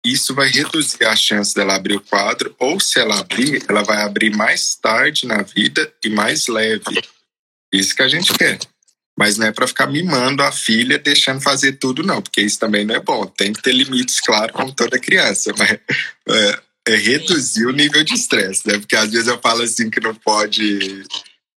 Isso 0.04 0.34
vai 0.34 0.48
reduzir 0.48 1.04
a 1.04 1.16
chance 1.16 1.54
dela 1.54 1.74
abrir 1.74 1.96
o 1.96 2.00
quadro, 2.00 2.54
ou 2.58 2.78
se 2.78 3.00
ela 3.00 3.18
abrir, 3.18 3.64
ela 3.68 3.82
vai 3.82 4.02
abrir 4.02 4.34
mais 4.34 4.74
tarde 4.76 5.26
na 5.26 5.42
vida 5.42 5.92
e 6.04 6.08
mais 6.08 6.46
leve. 6.46 7.02
Isso 7.72 7.94
que 7.94 8.02
a 8.02 8.08
gente 8.08 8.32
quer. 8.32 8.58
Mas 9.18 9.36
não 9.36 9.48
é 9.48 9.52
para 9.52 9.66
ficar 9.66 9.88
mimando 9.88 10.42
a 10.42 10.52
filha, 10.52 10.98
deixando 10.98 11.40
fazer 11.40 11.72
tudo, 11.72 12.04
não, 12.04 12.22
porque 12.22 12.40
isso 12.40 12.58
também 12.58 12.84
não 12.84 12.94
é 12.94 13.00
bom. 13.00 13.26
Tem 13.26 13.52
que 13.52 13.60
ter 13.60 13.72
limites, 13.72 14.20
claro, 14.20 14.52
como 14.52 14.72
toda 14.72 14.98
criança. 14.98 15.52
Mas 15.58 15.72
é, 15.72 16.60
é 16.86 16.96
reduzir 16.96 17.66
o 17.66 17.72
nível 17.72 18.04
de 18.04 18.14
estresse, 18.14 18.66
né? 18.66 18.78
Porque 18.78 18.94
às 18.94 19.10
vezes 19.10 19.26
eu 19.26 19.40
falo 19.40 19.62
assim 19.62 19.90
que 19.90 19.98
não 19.98 20.14
pode 20.14 21.04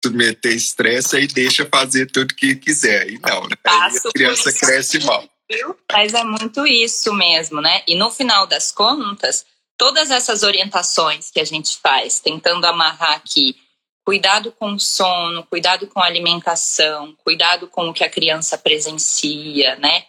submeter 0.04 0.54
estresse 0.54 1.18
e 1.18 1.28
deixa 1.28 1.66
fazer 1.66 2.06
tudo 2.08 2.36
que 2.36 2.56
quiser. 2.56 3.10
E 3.10 3.20
não, 3.20 3.42
né? 3.48 3.56
Aí 3.66 3.98
a 3.98 4.12
criança 4.12 4.52
cresce 4.54 5.00
mal. 5.00 5.28
Mas 5.92 6.14
é 6.14 6.24
muito 6.24 6.66
isso 6.66 7.14
mesmo, 7.14 7.62
né? 7.62 7.82
E 7.88 7.96
no 7.96 8.12
final 8.12 8.46
das 8.46 8.72
contas, 8.72 9.46
todas 9.78 10.12
essas 10.12 10.44
orientações 10.44 11.32
que 11.32 11.40
a 11.40 11.46
gente 11.46 11.78
faz, 11.78 12.20
tentando 12.20 12.66
amarrar 12.66 13.14
aqui, 13.14 13.56
cuidado 14.06 14.52
com 14.52 14.74
o 14.74 14.80
sono, 14.80 15.44
cuidado 15.44 15.88
com 15.88 16.02
a 16.02 16.06
alimentação, 16.06 17.16
cuidado 17.24 17.68
com 17.68 17.90
o 17.90 17.94
que 17.94 18.04
a 18.04 18.10
criança 18.10 18.58
presencia, 18.58 19.76
né? 19.78 20.06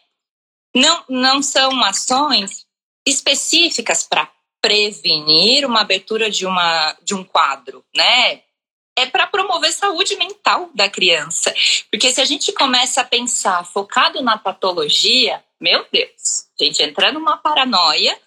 Não, 0.74 1.05
não 1.09 1.42
são 1.42 1.83
ações 1.85 2.66
específicas 3.07 4.03
para 4.03 4.31
prevenir 4.61 5.64
uma 5.64 5.81
abertura 5.81 6.31
de, 6.31 6.46
uma, 6.46 6.96
de 7.03 7.14
um 7.14 7.24
quadro, 7.24 7.85
né? 7.94 8.42
É 8.96 9.07
para 9.07 9.26
promover 9.26 9.72
saúde 9.72 10.16
mental 10.16 10.70
da 10.74 10.88
criança. 10.88 11.55
Porque 11.90 12.11
se 12.11 12.20
a 12.20 12.24
gente 12.24 12.53
começa 12.53 13.00
a 13.00 13.05
pensar 13.05 13.64
focado 13.64 14.22
na 14.22 14.37
patologia, 14.37 15.42
meu 15.61 15.87
Deus, 15.92 16.46
a 16.61 16.64
gente 16.64 16.83
entra 16.83 17.12
numa 17.12 17.37
paranoia, 17.37 18.18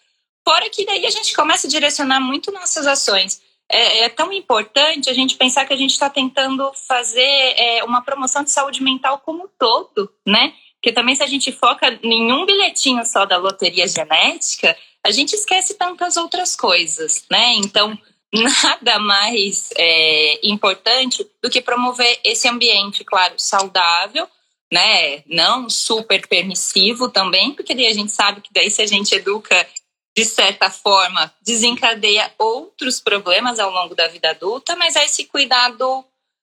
fora 0.47 0.69
que 0.69 0.86
daí 0.86 1.06
a 1.06 1.10
gente 1.10 1.34
começa 1.34 1.67
a 1.67 1.69
direcionar 1.69 2.19
muito 2.19 2.52
nossas 2.52 2.88
ações. 2.88 3.41
É, 3.69 4.06
é 4.06 4.10
tão 4.10 4.32
importante 4.32 5.10
a 5.10 5.13
gente 5.13 5.36
pensar 5.38 5.65
que 5.65 5.73
a 5.73 5.78
gente 5.78 5.91
está 5.91 6.10
tentando 6.10 6.71
fazer 6.88 7.21
é, 7.21 7.84
uma 7.84 8.02
promoção 8.02 8.43
de 8.43 8.52
saúde 8.52 8.84
mental 8.84 9.19
como 9.19 9.45
um 9.45 9.49
todo, 9.58 10.12
né? 10.26 10.54
Porque 10.76 10.91
também 10.91 11.15
se 11.15 11.23
a 11.23 11.28
gente 11.28 11.52
foca 11.52 11.97
em 12.04 12.32
um 12.32 12.45
bilhetinho 12.45 13.06
só 13.06 13.26
da 13.26 13.38
loteria 13.38 13.88
genética, 13.88 14.76
a 15.04 15.12
gente 15.12 15.34
esquece 15.34 15.76
tantas 15.76 16.17
outras 16.17 16.56
coisas, 16.56 17.26
né? 17.32 17.54
Então, 17.56 17.97
nada 18.34 18.98
mais 18.98 19.69
é, 19.78 20.39
importante 20.48 21.26
do 21.41 21.50
que 21.50 21.62
promover 21.62 22.19
esse 22.24 22.48
ambiente, 22.48 23.04
claro, 23.04 23.36
saudável, 23.38 24.28
né? 24.72 25.24
Não 25.28 25.69
super 25.69 26.28
permissivo 26.28 27.10
também, 27.10 27.54
porque 27.54 27.76
daí 27.76 27.88
a 27.88 27.93
gente 27.93 28.12
sabe 28.12 28.41
que 28.41 28.52
daí 28.52 28.72
se 28.72 28.82
a 28.82 28.88
gente 28.88 29.13
educa 29.13 29.67
de 30.15 30.26
certa 30.26 30.69
forma 30.69 31.32
desencadeia 31.41 32.32
outros 32.38 33.00
problemas 33.00 33.60
ao 33.60 33.72
longo 33.72 33.96
da 33.96 34.08
vida 34.08 34.32
adulta, 34.32 34.76
mas 34.76 34.96
é 34.96 35.06
esse 35.06 35.26
cuidado 35.26 36.04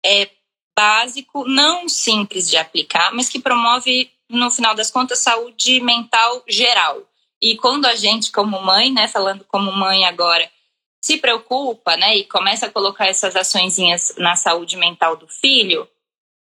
é, 0.04 0.28
básico, 0.76 1.46
não 1.46 1.88
simples 1.88 2.48
de 2.48 2.56
aplicar, 2.56 3.12
mas 3.12 3.28
que 3.28 3.38
promove 3.38 4.10
no 4.28 4.50
final 4.50 4.74
das 4.74 4.90
contas 4.90 5.18
saúde 5.18 5.80
mental 5.80 6.42
geral. 6.46 7.02
E 7.40 7.56
quando 7.56 7.86
a 7.86 7.94
gente, 7.94 8.30
como 8.30 8.60
mãe, 8.60 8.92
né, 8.92 9.08
falando 9.08 9.44
como 9.44 9.72
mãe 9.72 10.04
agora, 10.04 10.50
se 11.00 11.16
preocupa, 11.16 11.96
né, 11.96 12.16
e 12.16 12.24
começa 12.24 12.66
a 12.66 12.70
colocar 12.70 13.06
essas 13.06 13.34
açõezinhas 13.34 14.14
na 14.18 14.36
saúde 14.36 14.76
mental 14.76 15.16
do 15.16 15.26
filho, 15.26 15.88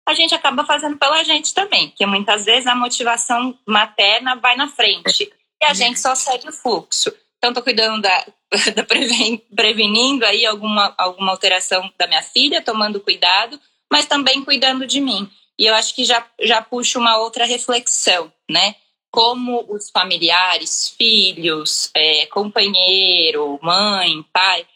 a 0.06 0.14
gente 0.14 0.34
acaba 0.34 0.64
fazendo 0.64 0.96
pela 0.96 1.22
gente 1.22 1.54
também, 1.54 1.88
porque 1.88 2.04
muitas 2.06 2.44
vezes 2.44 2.66
a 2.66 2.74
motivação 2.74 3.56
materna 3.66 4.34
vai 4.36 4.56
na 4.56 4.68
frente 4.68 5.32
e 5.62 5.64
a 5.64 5.72
gente 5.72 6.00
só 6.00 6.14
segue 6.14 6.48
o 6.48 6.52
fluxo. 6.52 7.14
Então, 7.38 7.50
estou 7.50 7.62
cuidando 7.62 8.02
da, 8.02 8.26
da 8.74 8.84
prevenindo 8.84 10.24
aí 10.24 10.44
alguma, 10.44 10.94
alguma 10.98 11.32
alteração 11.32 11.90
da 11.96 12.06
minha 12.06 12.22
filha, 12.22 12.62
tomando 12.62 13.00
cuidado, 13.00 13.60
mas 13.90 14.06
também 14.06 14.44
cuidando 14.44 14.86
de 14.86 15.00
mim. 15.00 15.30
E 15.58 15.66
eu 15.66 15.74
acho 15.74 15.94
que 15.94 16.04
já, 16.04 16.26
já 16.40 16.62
puxa 16.62 16.98
uma 16.98 17.18
outra 17.18 17.44
reflexão, 17.44 18.32
né? 18.50 18.74
Como 19.12 19.66
os 19.68 19.90
familiares, 19.90 20.88
filhos, 20.96 21.90
é, 21.94 22.24
companheiro, 22.26 23.58
mãe, 23.62 24.22
pai, 24.32 24.66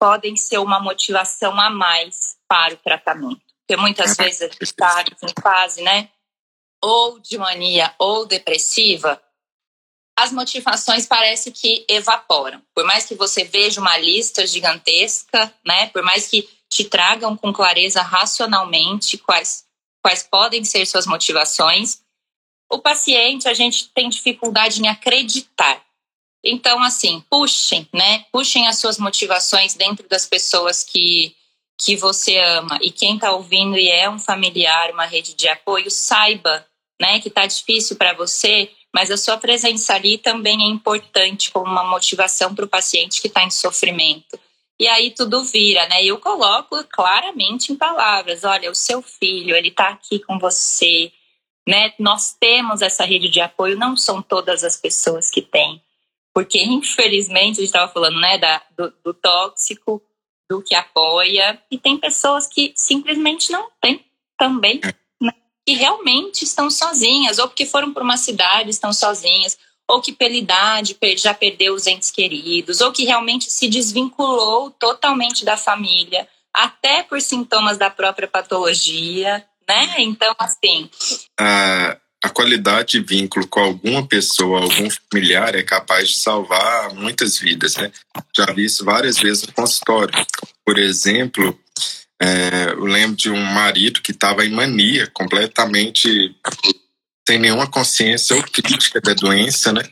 podem 0.00 0.36
ser 0.36 0.58
uma 0.58 0.80
motivação 0.80 1.58
a 1.58 1.70
mais 1.70 2.36
para 2.48 2.74
o 2.74 2.78
tratamento. 2.78 3.40
Porque 3.60 3.80
muitas 3.80 4.16
vezes 4.16 4.42
a 4.42 4.44
gente 4.46 4.62
está 4.62 5.04
em 5.22 5.42
fase, 5.42 5.82
né? 5.82 6.10
Ou 6.82 7.20
de 7.20 7.38
mania 7.38 7.94
ou 7.98 8.26
depressiva, 8.26 9.22
as 10.18 10.32
motivações 10.32 11.06
parece 11.06 11.52
que 11.52 11.84
evaporam. 11.88 12.60
Por 12.74 12.84
mais 12.84 13.06
que 13.06 13.14
você 13.14 13.44
veja 13.44 13.80
uma 13.80 13.96
lista 13.96 14.44
gigantesca, 14.44 15.54
né? 15.64 15.86
Por 15.90 16.02
mais 16.02 16.26
que 16.26 16.48
te 16.68 16.84
tragam 16.84 17.36
com 17.36 17.52
clareza 17.52 18.02
racionalmente 18.02 19.16
quais, 19.18 19.64
quais 20.02 20.24
podem 20.24 20.64
ser 20.64 20.84
suas 20.86 21.06
motivações, 21.06 22.02
o 22.70 22.78
paciente, 22.78 23.48
a 23.48 23.54
gente 23.54 23.88
tem 23.90 24.08
dificuldade 24.08 24.80
em 24.80 24.88
acreditar. 24.88 25.82
Então, 26.44 26.82
assim, 26.82 27.22
puxem, 27.28 27.88
né? 27.92 28.24
Puxem 28.30 28.68
as 28.68 28.78
suas 28.78 28.98
motivações 28.98 29.74
dentro 29.74 30.08
das 30.08 30.26
pessoas 30.26 30.84
que, 30.84 31.34
que 31.80 31.96
você 31.96 32.38
ama. 32.38 32.78
E 32.82 32.90
quem 32.90 33.14
está 33.14 33.32
ouvindo 33.32 33.76
e 33.76 33.88
é 33.88 34.08
um 34.08 34.18
familiar, 34.18 34.90
uma 34.92 35.06
rede 35.06 35.34
de 35.34 35.48
apoio, 35.48 35.90
saiba, 35.90 36.66
né, 37.00 37.20
que 37.20 37.28
está 37.28 37.46
difícil 37.46 37.96
para 37.96 38.12
você, 38.12 38.70
mas 38.94 39.10
a 39.10 39.16
sua 39.16 39.36
presença 39.36 39.94
ali 39.94 40.18
também 40.18 40.60
é 40.62 40.66
importante 40.66 41.50
como 41.50 41.66
uma 41.66 41.84
motivação 41.84 42.54
para 42.54 42.64
o 42.64 42.68
paciente 42.68 43.20
que 43.20 43.28
está 43.28 43.44
em 43.44 43.50
sofrimento. 43.50 44.38
E 44.80 44.86
aí 44.86 45.10
tudo 45.10 45.42
vira, 45.42 45.86
né? 45.88 46.04
Eu 46.04 46.18
coloco 46.18 46.82
claramente 46.84 47.72
em 47.72 47.76
palavras: 47.76 48.44
olha, 48.44 48.70
o 48.70 48.74
seu 48.74 49.02
filho, 49.02 49.56
ele 49.56 49.68
está 49.68 49.88
aqui 49.88 50.20
com 50.20 50.38
você, 50.38 51.12
né? 51.68 51.92
Nós 51.98 52.34
temos 52.40 52.80
essa 52.80 53.04
rede 53.04 53.28
de 53.28 53.42
apoio, 53.42 53.76
não 53.76 53.94
são 53.94 54.22
todas 54.22 54.64
as 54.64 54.74
pessoas 54.74 55.30
que 55.30 55.42
têm, 55.42 55.82
porque 56.32 56.62
infelizmente 56.62 57.58
a 57.58 57.60
gente 57.60 57.64
estava 57.64 57.92
falando 57.92 58.18
né, 58.18 58.38
da, 58.38 58.62
do, 58.74 58.90
do, 59.04 59.12
tóxico, 59.12 60.02
do 60.50 60.62
que 60.62 60.74
apoia, 60.74 61.62
e 61.70 61.76
tem 61.76 61.98
pessoas 61.98 62.46
que 62.46 62.72
simplesmente 62.74 63.52
não 63.52 63.68
têm 63.82 64.02
também, 64.38 64.80
né? 65.20 65.34
que 65.66 65.74
realmente 65.74 66.42
estão 66.42 66.70
sozinhas, 66.70 67.38
ou 67.38 67.48
porque 67.48 67.66
foram 67.66 67.92
para 67.92 68.02
uma 68.02 68.16
cidade, 68.16 68.70
estão 68.70 68.90
sozinhas, 68.90 69.58
ou 69.86 70.00
que 70.00 70.14
pela 70.14 70.34
idade 70.34 70.96
já 71.18 71.34
perdeu 71.34 71.74
os 71.74 71.86
entes 71.86 72.10
queridos, 72.10 72.80
ou 72.80 72.90
que 72.92 73.04
realmente 73.04 73.52
se 73.52 73.68
desvinculou 73.68 74.70
totalmente 74.70 75.44
da 75.44 75.58
família, 75.58 76.26
até 76.50 77.02
por 77.02 77.20
sintomas 77.20 77.76
da 77.76 77.90
própria 77.90 78.26
patologia, 78.26 79.46
né? 79.68 79.94
Então, 79.98 80.34
assim. 80.38 80.90
A, 81.38 81.96
a 82.24 82.30
qualidade 82.30 82.92
de 82.92 83.00
vínculo 83.00 83.46
com 83.46 83.60
alguma 83.60 84.06
pessoa, 84.06 84.62
algum 84.62 84.88
familiar, 84.90 85.54
é 85.54 85.62
capaz 85.62 86.08
de 86.08 86.16
salvar 86.16 86.94
muitas 86.94 87.38
vidas, 87.38 87.76
né? 87.76 87.92
Já 88.36 88.46
vi 88.46 88.64
isso 88.64 88.84
várias 88.84 89.18
vezes 89.18 89.46
no 89.46 89.52
consultório. 89.52 90.14
Por 90.64 90.78
exemplo, 90.78 91.58
é, 92.20 92.70
eu 92.70 92.84
lembro 92.84 93.16
de 93.16 93.30
um 93.30 93.40
marido 93.40 94.02
que 94.02 94.10
estava 94.10 94.44
em 94.44 94.50
mania, 94.50 95.06
completamente 95.08 96.34
sem 97.28 97.38
nenhuma 97.38 97.70
consciência 97.70 98.34
ou 98.34 98.42
crítica 98.42 99.00
da 99.00 99.12
doença, 99.12 99.72
né? 99.72 99.82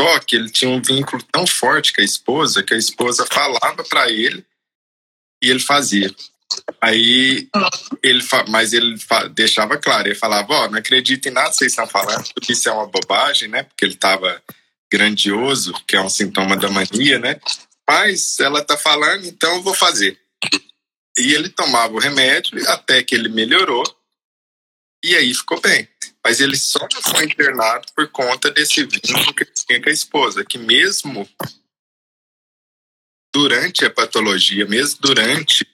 Só 0.00 0.18
que 0.20 0.34
ele 0.34 0.50
tinha 0.50 0.70
um 0.70 0.82
vínculo 0.82 1.22
tão 1.30 1.46
forte 1.46 1.92
com 1.92 2.00
a 2.00 2.04
esposa 2.04 2.62
que 2.62 2.74
a 2.74 2.78
esposa 2.78 3.26
falava 3.30 3.84
para 3.84 4.10
ele 4.10 4.44
e 5.42 5.50
ele 5.50 5.60
fazia. 5.60 6.12
Aí 6.80 7.48
ele, 8.02 8.22
mas 8.48 8.72
ele 8.72 8.96
deixava 9.32 9.76
claro, 9.78 10.08
ele 10.08 10.14
falava, 10.14 10.52
ó, 10.52 10.64
oh, 10.64 10.68
não 10.70 10.78
acredito 10.78 11.26
em 11.26 11.32
nada 11.32 11.50
que 11.50 11.56
vocês 11.56 11.72
estão 11.72 11.86
falando, 11.86 12.24
porque 12.34 12.52
isso 12.52 12.68
é 12.68 12.72
uma 12.72 12.86
bobagem, 12.86 13.48
né? 13.48 13.62
Porque 13.62 13.84
ele 13.84 13.94
estava 13.94 14.42
grandioso, 14.92 15.72
que 15.86 15.96
é 15.96 16.00
um 16.00 16.10
sintoma 16.10 16.56
da 16.56 16.70
mania, 16.70 17.18
né? 17.18 17.40
Mas 17.88 18.38
ela 18.40 18.64
tá 18.64 18.76
falando, 18.76 19.26
então 19.26 19.56
eu 19.56 19.62
vou 19.62 19.74
fazer. 19.74 20.18
E 21.18 21.32
ele 21.32 21.48
tomava 21.48 21.94
o 21.94 21.98
remédio 21.98 22.68
até 22.70 23.02
que 23.02 23.14
ele 23.14 23.28
melhorou 23.28 23.84
e 25.04 25.14
aí 25.14 25.34
ficou 25.34 25.60
bem. 25.60 25.88
Mas 26.24 26.40
ele 26.40 26.56
só 26.56 26.86
foi 27.02 27.26
internado 27.26 27.86
por 27.94 28.08
conta 28.08 28.50
desse 28.50 28.82
vínculo 28.84 29.34
que 29.34 29.44
tinha 29.44 29.82
com 29.82 29.90
a 29.90 29.92
esposa, 29.92 30.44
que 30.44 30.56
mesmo 30.56 31.28
durante 33.32 33.84
a 33.84 33.90
patologia, 33.90 34.64
mesmo 34.64 35.00
durante 35.00 35.66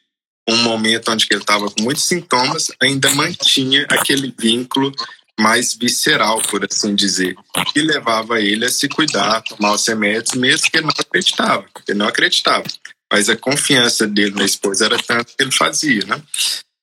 um 0.52 0.62
momento 0.62 1.10
onde 1.10 1.26
ele 1.30 1.40
estava 1.40 1.70
com 1.70 1.82
muitos 1.82 2.04
sintomas, 2.04 2.70
ainda 2.80 3.10
mantinha 3.10 3.86
aquele 3.88 4.34
vínculo 4.38 4.92
mais 5.38 5.74
visceral, 5.74 6.40
por 6.42 6.64
assim 6.64 6.94
dizer, 6.94 7.34
que 7.72 7.80
levava 7.80 8.40
ele 8.40 8.66
a 8.66 8.68
se 8.68 8.88
cuidar, 8.88 9.42
tomar 9.42 9.72
os 9.72 9.86
remédios, 9.86 10.34
mesmo 10.34 10.70
que 10.70 10.76
ele 10.76 10.86
não 10.86 10.94
acreditava, 10.96 11.66
ele 11.88 11.98
não 11.98 12.06
acreditava. 12.06 12.64
Mas 13.10 13.28
a 13.28 13.36
confiança 13.36 14.06
dele 14.06 14.32
na 14.32 14.44
esposa 14.44 14.84
era 14.84 14.98
tanto 14.98 15.34
que 15.34 15.42
ele 15.42 15.50
fazia, 15.50 16.04
né? 16.04 16.22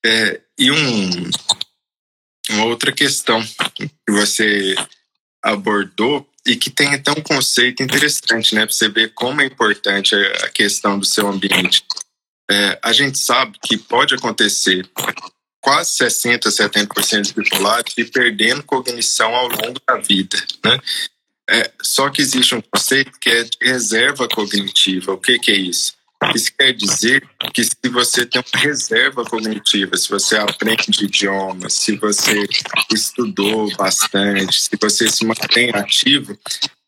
É, 0.06 0.42
e 0.58 0.72
um, 0.72 1.30
uma 2.50 2.66
outra 2.66 2.92
questão 2.92 3.42
que 3.76 3.90
você 4.10 4.76
abordou 5.44 6.28
e 6.46 6.56
que 6.56 6.70
tem 6.70 6.94
até 6.94 7.12
um 7.12 7.22
conceito 7.22 7.84
interessante, 7.84 8.56
né? 8.56 8.66
Para 8.66 8.74
você 8.74 8.90
ver 8.90 9.14
como 9.14 9.42
é 9.42 9.46
importante 9.46 10.16
a 10.16 10.50
questão 10.50 10.98
do 10.98 11.06
seu 11.06 11.28
ambiente. 11.28 11.84
É, 12.50 12.80
a 12.82 12.94
gente 12.94 13.18
sabe 13.18 13.58
que 13.62 13.78
pode 13.78 14.16
acontecer 14.16 14.90
quase 15.62 15.98
60%, 15.98 16.44
70% 16.48 17.22
de 17.22 17.34
bipolares 17.34 17.94
perdendo 18.12 18.64
cognição 18.64 19.36
ao 19.36 19.50
longo 19.50 19.82
da 19.86 19.98
vida, 19.98 20.38
né? 20.64 20.80
É, 21.50 21.72
só 21.82 22.10
que 22.10 22.22
existe 22.22 22.56
um 22.56 22.62
conceito 22.62 23.18
que 23.20 23.30
é 23.30 23.44
de 23.44 23.58
reserva 23.62 24.28
cognitiva. 24.28 25.14
O 25.14 25.18
que, 25.18 25.40
que 25.40 25.52
é 25.52 25.56
isso? 25.56 25.94
Isso 26.36 26.52
quer 26.58 26.74
dizer 26.74 27.28
que 27.54 27.64
se 27.64 27.76
você 27.90 28.26
tem 28.26 28.42
uma 28.42 28.62
reserva 28.62 29.24
cognitiva, 29.24 29.96
se 29.96 30.10
você 30.10 30.36
aprende 30.36 31.06
idiomas, 31.06 31.74
se 31.74 31.96
você 31.96 32.48
estudou 32.92 33.74
bastante, 33.76 34.62
se 34.62 34.72
você 34.82 35.08
se 35.10 35.24
mantém 35.26 35.70
ativo, 35.74 36.38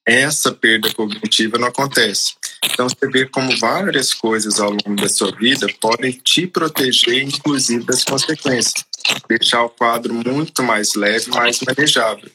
essa 0.06 0.52
perda 0.52 0.92
cognitiva 0.94 1.58
não 1.58 1.68
acontece. 1.68 2.34
Então 2.64 2.88
você 2.90 3.08
vê 3.10 3.26
como 3.26 3.58
várias 3.58 4.14
coisas 4.14 4.60
ao 4.60 4.70
longo 4.70 4.96
da 4.96 5.08
sua 5.08 5.32
vida 5.32 5.68
podem 5.80 6.12
te 6.12 6.46
proteger, 6.48 7.24
inclusive 7.24 7.86
das 7.86 8.04
consequências, 8.04 8.86
deixar 9.28 9.64
o 9.64 9.70
quadro 9.70 10.14
muito 10.14 10.62
mais 10.64 10.96
leve, 10.96 11.30
mais 11.30 11.60
manejável. 11.62 12.30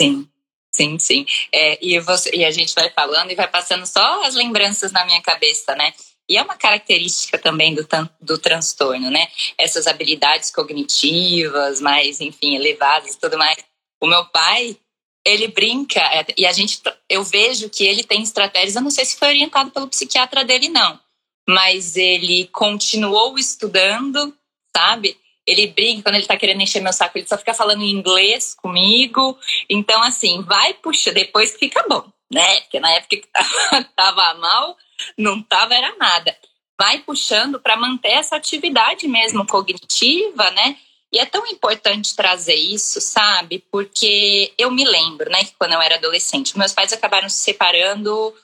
Sim. 0.00 0.28
Sim, 0.72 0.98
sim. 0.98 1.24
É, 1.50 1.78
e, 1.80 1.98
você, 2.00 2.30
e 2.34 2.44
a 2.44 2.50
gente 2.50 2.74
vai 2.74 2.90
falando 2.90 3.30
e 3.30 3.34
vai 3.34 3.48
passando 3.48 3.86
só 3.86 4.22
as 4.24 4.34
lembranças 4.34 4.92
na 4.92 5.06
minha 5.06 5.22
cabeça, 5.22 5.74
né? 5.74 5.94
E 6.28 6.36
é 6.36 6.42
uma 6.42 6.56
característica 6.56 7.38
também 7.38 7.74
do, 7.74 7.86
do 8.20 8.36
transtorno, 8.36 9.10
né? 9.10 9.26
Essas 9.56 9.86
habilidades 9.86 10.50
cognitivas, 10.50 11.80
mais, 11.80 12.20
enfim, 12.20 12.56
elevadas 12.56 13.14
e 13.14 13.18
tudo 13.18 13.38
mais. 13.38 13.56
O 14.02 14.06
meu 14.06 14.26
pai, 14.26 14.76
ele 15.26 15.48
brinca, 15.48 15.98
é, 16.00 16.24
e 16.36 16.46
a 16.46 16.52
gente, 16.52 16.80
eu 17.10 17.24
vejo 17.24 17.68
que 17.68 17.84
ele 17.84 18.04
tem 18.04 18.22
estratégias, 18.22 18.76
eu 18.76 18.82
não 18.82 18.90
sei 18.92 19.04
se 19.04 19.18
foi 19.18 19.28
orientado 19.28 19.72
pelo 19.72 19.88
psiquiatra 19.88 20.44
dele, 20.44 20.68
não, 20.68 20.98
mas 21.48 21.96
ele 21.96 22.46
continuou 22.52 23.36
estudando, 23.36 24.32
sabe? 24.74 25.18
Ele 25.44 25.66
brinca 25.66 26.04
quando 26.04 26.14
ele 26.14 26.26
tá 26.26 26.36
querendo 26.36 26.60
encher 26.60 26.80
meu 26.80 26.92
saco, 26.92 27.18
ele 27.18 27.26
só 27.26 27.36
fica 27.36 27.54
falando 27.54 27.82
em 27.82 27.90
inglês 27.90 28.54
comigo. 28.54 29.36
Então, 29.68 30.02
assim, 30.02 30.42
vai 30.42 30.74
puxa, 30.74 31.12
depois 31.12 31.56
fica 31.56 31.84
bom, 31.88 32.04
né? 32.32 32.60
Porque 32.62 32.80
na 32.80 32.90
época 32.92 33.16
que 33.16 33.28
tava 33.96 34.34
mal, 34.38 34.76
não 35.18 35.42
tava, 35.42 35.74
era 35.74 35.94
nada. 35.96 36.36
Vai 36.78 36.98
puxando 36.98 37.60
para 37.60 37.76
manter 37.76 38.12
essa 38.12 38.36
atividade 38.36 39.08
mesmo 39.08 39.46
cognitiva, 39.46 40.50
né? 40.50 40.76
E 41.12 41.18
é 41.18 41.26
tão 41.26 41.46
importante 41.46 42.16
trazer 42.16 42.54
isso, 42.54 43.00
sabe? 43.00 43.64
Porque 43.70 44.52
eu 44.58 44.70
me 44.70 44.84
lembro, 44.84 45.30
né, 45.30 45.44
que 45.44 45.54
quando 45.58 45.72
eu 45.72 45.80
era 45.80 45.96
adolescente, 45.96 46.58
meus 46.58 46.72
pais 46.72 46.92
acabaram 46.92 47.28
se 47.28 47.40
separando, 47.40 48.34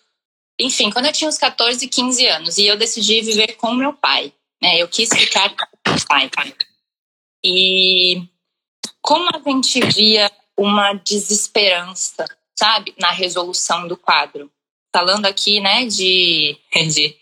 enfim, 0.58 0.90
quando 0.90 1.06
eu 1.06 1.12
tinha 1.12 1.28
uns 1.28 1.38
14, 1.38 1.86
15 1.88 2.26
anos, 2.26 2.58
e 2.58 2.66
eu 2.66 2.76
decidi 2.76 3.20
viver 3.20 3.56
com 3.56 3.74
meu 3.74 3.92
pai, 3.92 4.32
né? 4.60 4.80
Eu 4.80 4.88
quis 4.88 5.08
ficar 5.08 5.50
com 5.50 5.90
meu 5.90 6.30
pai. 6.30 6.54
E 7.44 8.22
como 9.00 9.28
a 9.34 9.42
gente 9.44 9.80
via 9.86 10.30
uma 10.56 10.92
desesperança, 10.94 12.24
sabe, 12.56 12.94
na 12.98 13.10
resolução 13.10 13.88
do 13.88 13.96
quadro. 13.96 14.50
Falando 14.94 15.26
aqui, 15.26 15.58
né, 15.58 15.86
de, 15.86 16.56
de, 16.88 17.16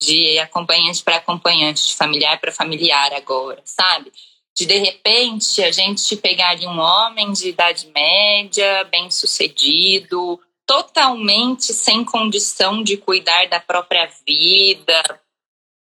de 0.00 0.38
acompanhante 0.38 1.02
para 1.02 1.16
acompanhante, 1.16 1.86
de 1.88 1.94
familiar 1.94 2.38
para 2.40 2.52
familiar 2.52 3.12
agora, 3.14 3.62
sabe? 3.64 4.12
De 4.56 4.66
de 4.66 4.78
repente 4.78 5.62
a 5.62 5.70
gente 5.70 6.16
pegar 6.16 6.56
um 6.60 6.78
homem 6.78 7.32
de 7.32 7.48
idade 7.48 7.90
média, 7.94 8.84
bem 8.84 9.10
sucedido, 9.10 10.38
totalmente 10.66 11.72
sem 11.72 12.04
condição 12.04 12.82
de 12.82 12.96
cuidar 12.96 13.48
da 13.48 13.60
própria 13.60 14.10
vida, 14.26 15.02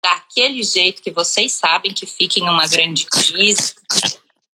daquele 0.03 0.63
jeito 0.63 1.01
que 1.01 1.11
vocês 1.11 1.53
sabem 1.53 1.93
que 1.93 2.05
fica 2.05 2.39
em 2.39 2.49
uma 2.49 2.67
grande 2.67 3.05
crise. 3.05 3.75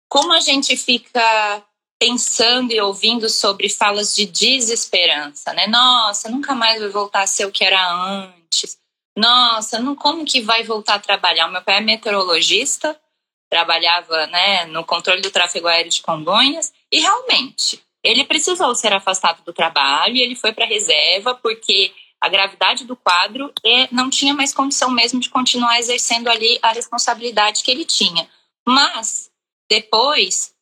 Como 0.08 0.34
a 0.34 0.40
gente 0.40 0.78
fica 0.78 1.64
pensando 2.00 2.72
e 2.72 2.82
ouvindo 2.82 3.30
sobre 3.30 3.70
falas 3.70 4.16
de 4.16 4.26
desesperança, 4.26 5.54
né? 5.54 5.68
Nossa, 5.68 6.30
nunca 6.30 6.54
mais 6.54 6.82
vai 6.82 6.90
voltar 6.90 7.22
a 7.22 7.28
ser 7.28 7.46
o 7.46 7.52
que 7.52 7.64
era 7.64 7.92
antes. 7.92 8.78
Nossa, 9.18 9.80
não, 9.80 9.96
como 9.96 10.26
que 10.26 10.42
vai 10.42 10.64
voltar 10.64 10.96
a 10.96 11.00
trabalhar? 11.00 11.48
O 11.48 11.52
meu 11.52 11.62
pai 11.62 11.78
é 11.78 11.82
meteorologista, 11.82 13.00
trabalhava 13.50 14.28
né, 14.28 14.66
no 14.66 14.84
controle 14.84 15.22
do 15.22 15.32
tráfego 15.32 15.68
aéreo 15.68 15.92
de 15.92 16.02
Congonhas 16.02 16.74
e 16.92 17.00
realmente 17.00 17.82
ele 18.04 18.24
precisou 18.24 18.76
ser 18.76 18.94
afastado 18.94 19.44
do 19.44 19.54
trabalho 19.54 20.16
e 20.16 20.22
ele 20.22 20.36
foi 20.36 20.54
para 20.54 20.66
a 20.66 20.68
reserva 20.68 21.36
porque 21.36 21.92
a 22.22 22.30
gravidade 22.30 22.86
do 22.86 22.96
quadro 22.96 23.52
e 23.64 23.88
não 23.92 24.10
tinha 24.10 24.34
mais 24.34 24.54
condição 24.54 24.90
mesmo 24.90 25.20
de 25.20 25.30
continuar 25.30 25.80
exercendo 25.80 26.28
ali 26.28 26.58
a 26.62 26.72
responsabilidade 26.72 27.64
que 27.64 27.72
ele 27.72 27.86
tinha. 27.86 28.28
Mas 28.68 29.30
depois 29.70 30.54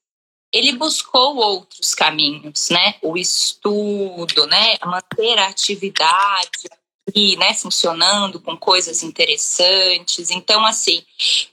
ele 0.53 0.73
buscou 0.73 1.37
outros 1.37 1.95
caminhos, 1.95 2.69
né? 2.69 2.95
O 3.01 3.17
estudo, 3.17 4.45
né? 4.45 4.77
Manter 4.85 5.39
a 5.39 5.47
atividade 5.47 6.69
e, 7.13 7.35
né, 7.37 7.53
funcionando 7.53 8.39
com 8.39 8.55
coisas 8.55 9.03
interessantes. 9.03 10.29
Então, 10.29 10.65
assim, 10.65 11.03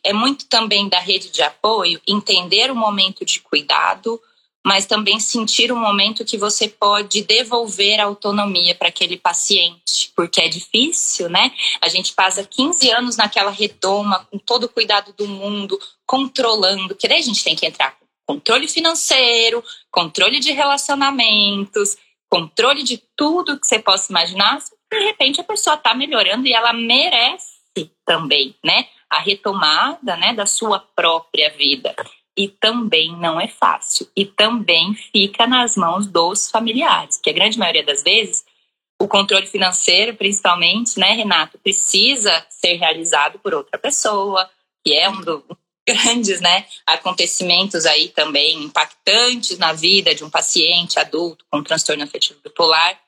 é 0.04 0.12
muito 0.12 0.46
também 0.46 0.88
da 0.88 0.98
rede 0.98 1.30
de 1.30 1.42
apoio 1.42 2.00
entender 2.06 2.70
o 2.70 2.76
momento 2.76 3.24
de 3.24 3.40
cuidado, 3.40 4.20
mas 4.64 4.86
também 4.86 5.18
sentir 5.18 5.72
o 5.72 5.76
momento 5.76 6.24
que 6.24 6.36
você 6.36 6.68
pode 6.68 7.22
devolver 7.22 7.98
a 7.98 8.04
autonomia 8.04 8.74
para 8.74 8.88
aquele 8.88 9.16
paciente, 9.16 10.12
porque 10.14 10.40
é 10.40 10.48
difícil, 10.48 11.30
né? 11.30 11.50
A 11.80 11.88
gente 11.88 12.12
passa 12.12 12.44
15 12.44 12.90
anos 12.90 13.16
naquela 13.16 13.50
redoma, 13.50 14.26
com 14.30 14.38
todo 14.38 14.64
o 14.64 14.68
cuidado 14.68 15.14
do 15.14 15.26
mundo, 15.26 15.80
controlando, 16.06 16.94
que 16.94 17.08
daí 17.08 17.18
a 17.18 17.22
gente 17.22 17.42
tem 17.42 17.56
que 17.56 17.66
entrar 17.66 17.92
com 17.98 18.34
controle 18.34 18.68
financeiro, 18.68 19.64
controle 19.90 20.38
de 20.38 20.52
relacionamentos, 20.52 21.96
controle 22.28 22.82
de 22.82 23.02
tudo 23.16 23.58
que 23.58 23.66
você 23.66 23.78
possa 23.78 24.12
imaginar. 24.12 24.62
De 24.90 24.98
repente 24.98 25.40
a 25.40 25.44
pessoa 25.44 25.76
está 25.76 25.94
melhorando 25.94 26.46
e 26.46 26.52
ela 26.52 26.72
merece 26.72 27.60
também, 28.04 28.56
né? 28.64 28.86
A 29.08 29.20
retomada, 29.20 30.16
né, 30.16 30.32
da 30.34 30.46
sua 30.46 30.78
própria 30.78 31.50
vida 31.50 31.94
e 32.36 32.48
também 32.48 33.16
não 33.16 33.40
é 33.40 33.48
fácil. 33.48 34.08
E 34.16 34.24
também 34.24 34.94
fica 34.94 35.46
nas 35.46 35.76
mãos 35.76 36.06
dos 36.06 36.50
familiares, 36.50 37.18
que 37.22 37.30
a 37.30 37.32
grande 37.32 37.58
maioria 37.58 37.84
das 37.84 38.02
vezes 38.02 38.44
o 39.00 39.08
controle 39.08 39.46
financeiro, 39.46 40.14
principalmente, 40.14 40.98
né, 40.98 41.12
Renato, 41.12 41.58
precisa 41.58 42.44
ser 42.50 42.74
realizado 42.74 43.38
por 43.38 43.54
outra 43.54 43.78
pessoa, 43.78 44.48
que 44.84 44.92
é 44.92 45.08
um, 45.08 45.20
do, 45.22 45.44
grandes, 45.88 46.40
né, 46.40 46.66
acontecimentos 46.86 47.86
aí 47.86 48.08
também 48.08 48.62
impactantes 48.62 49.58
na 49.58 49.72
vida 49.72 50.14
de 50.14 50.22
um 50.22 50.30
paciente 50.30 50.98
adulto 50.98 51.44
com 51.50 51.62
transtorno 51.62 52.04
afetivo 52.04 52.40
bipolar, 52.44 53.00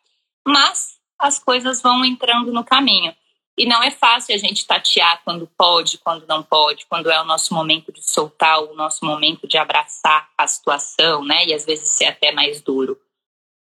mas 0.46 0.96
as 1.22 1.38
coisas 1.38 1.80
vão 1.80 2.04
entrando 2.04 2.52
no 2.52 2.64
caminho. 2.64 3.14
E 3.56 3.66
não 3.66 3.82
é 3.82 3.90
fácil 3.90 4.34
a 4.34 4.38
gente 4.38 4.66
tatear 4.66 5.20
quando 5.24 5.46
pode, 5.46 5.98
quando 5.98 6.26
não 6.26 6.42
pode, 6.42 6.86
quando 6.86 7.10
é 7.10 7.20
o 7.20 7.24
nosso 7.24 7.54
momento 7.54 7.92
de 7.92 8.02
soltar, 8.02 8.60
o 8.62 8.74
nosso 8.74 9.04
momento 9.04 9.46
de 9.46 9.58
abraçar 9.58 10.28
a 10.36 10.46
situação, 10.46 11.22
né? 11.24 11.44
E 11.46 11.54
às 11.54 11.64
vezes 11.64 11.90
ser 11.90 12.06
até 12.06 12.32
mais 12.32 12.60
duro. 12.60 12.98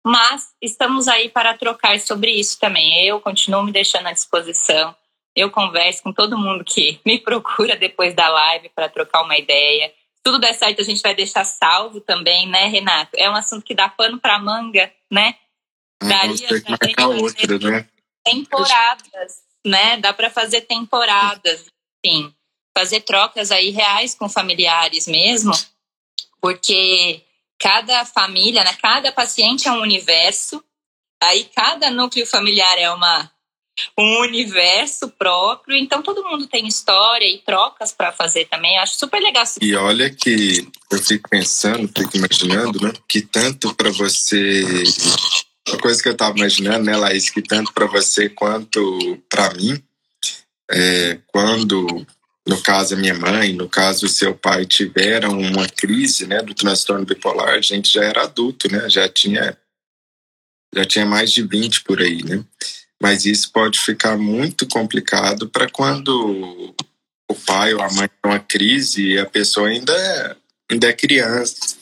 Mas 0.06 0.54
estamos 0.62 1.08
aí 1.08 1.30
para 1.30 1.58
trocar 1.58 2.00
sobre 2.00 2.32
isso 2.32 2.60
também. 2.60 3.06
Eu 3.06 3.20
continuo 3.20 3.64
me 3.64 3.72
deixando 3.72 4.08
à 4.08 4.12
disposição. 4.12 4.96
Eu 5.36 5.50
converso 5.50 6.04
com 6.04 6.12
todo 6.12 6.38
mundo 6.38 6.64
que 6.64 7.00
me 7.06 7.18
procura 7.20 7.76
depois 7.76 8.14
da 8.14 8.28
live 8.28 8.70
para 8.70 8.90
trocar 8.90 9.24
uma 9.24 9.38
ideia. 9.38 9.94
Tudo 10.22 10.40
der 10.40 10.54
certo, 10.54 10.82
a 10.82 10.84
gente 10.84 11.02
vai 11.02 11.16
deixar 11.16 11.46
salvo 11.46 12.02
também, 12.02 12.46
né, 12.48 12.68
Renato? 12.68 13.12
É 13.16 13.30
um 13.30 13.36
assunto 13.36 13.64
que 13.64 13.74
dá 13.74 13.88
pano 13.88 14.20
para 14.20 14.38
manga, 14.38 14.92
né? 15.10 15.36
Ah, 16.02 16.08
Daria 16.08 16.48
ter 16.48 16.64
que 16.64 16.72
marcar 16.72 17.08
outra, 17.08 17.60
né? 17.60 17.88
Temporadas, 18.24 19.42
né? 19.66 19.98
Dá 19.98 20.14
para 20.14 20.30
fazer 20.30 20.62
temporadas, 20.62 21.66
sim. 22.06 22.34
Fazer 22.78 23.02
trocas 23.02 23.52
aí 23.52 23.70
reais 23.70 24.14
com 24.14 24.30
familiares 24.30 25.08
mesmo, 25.08 25.52
porque 26.40 27.24
cada 27.58 28.06
família, 28.06 28.64
né, 28.64 28.78
cada 28.80 29.12
paciente 29.12 29.68
é 29.68 29.72
um 29.72 29.82
universo, 29.82 30.64
aí 31.22 31.46
cada 31.46 31.90
núcleo 31.90 32.26
familiar 32.26 32.78
é 32.78 32.90
uma 32.92 33.32
um 33.98 34.22
universo 34.22 35.08
próprio, 35.10 35.78
então 35.78 36.02
todo 36.02 36.24
mundo 36.24 36.48
tem 36.48 36.68
história 36.68 37.26
e 37.28 37.38
trocas 37.40 37.92
para 37.92 38.12
fazer 38.12 38.46
também. 38.46 38.76
Eu 38.76 38.82
acho 38.82 38.96
super 38.96 39.22
legal. 39.22 39.44
E 39.62 39.76
olha 39.76 40.10
que 40.10 40.68
eu 40.92 40.98
fico 40.98 41.30
pensando, 41.30 41.88
fico 41.88 42.18
imaginando, 42.18 42.82
né, 42.82 42.92
que 43.08 43.22
tanto 43.22 43.76
para 43.76 43.92
você 43.92 44.84
uma 45.68 45.78
coisa 45.80 46.02
que 46.02 46.08
eu 46.08 46.14
estava 46.14 46.38
imaginando, 46.38 46.86
né, 46.86 46.96
Laís, 46.96 47.30
que 47.30 47.42
tanto 47.42 47.74
para 47.74 47.86
você 47.86 48.30
quanto 48.30 49.22
para 49.30 49.54
mim, 49.54 49.82
é, 50.72 51.20
quando 51.28 52.06
no 52.48 52.62
caso 52.62 52.94
a 52.94 52.98
minha 52.98 53.14
mãe, 53.14 53.54
no 53.54 53.68
caso 53.68 54.06
o 54.06 54.10
seu 54.10 54.34
pai 54.34 54.66
tiveram 54.66 55.38
uma 55.38 55.68
crise, 55.68 56.26
né, 56.26 56.42
do 56.42 56.54
transtorno 56.54 57.06
bipolar, 57.06 57.56
a 57.56 57.62
gente 57.62 57.92
já 57.92 58.04
era 58.04 58.24
adulto, 58.24 58.72
né, 58.72 58.90
já 58.90 59.08
tinha 59.10 59.58
já 60.74 60.86
tinha 60.86 61.06
mais 61.06 61.32
de 61.32 61.42
20 61.42 61.84
por 61.84 62.02
aí, 62.02 62.24
né? 62.24 62.44
Mas 63.02 63.26
isso 63.26 63.52
pode 63.52 63.80
ficar 63.80 64.18
muito 64.18 64.68
complicado 64.68 65.50
para 65.50 65.70
quando 65.70 66.76
o 67.30 67.36
pai 67.36 67.74
ou 67.74 67.82
a 67.82 67.92
mãe 67.92 68.08
tem 68.08 68.32
uma 68.32 68.40
crise 68.40 69.14
e 69.14 69.20
a 69.20 69.26
pessoa 69.26 69.70
ainda 69.70 69.94
é, 69.94 70.36
ainda 70.72 70.88
é 70.88 70.94
criança 70.94 71.78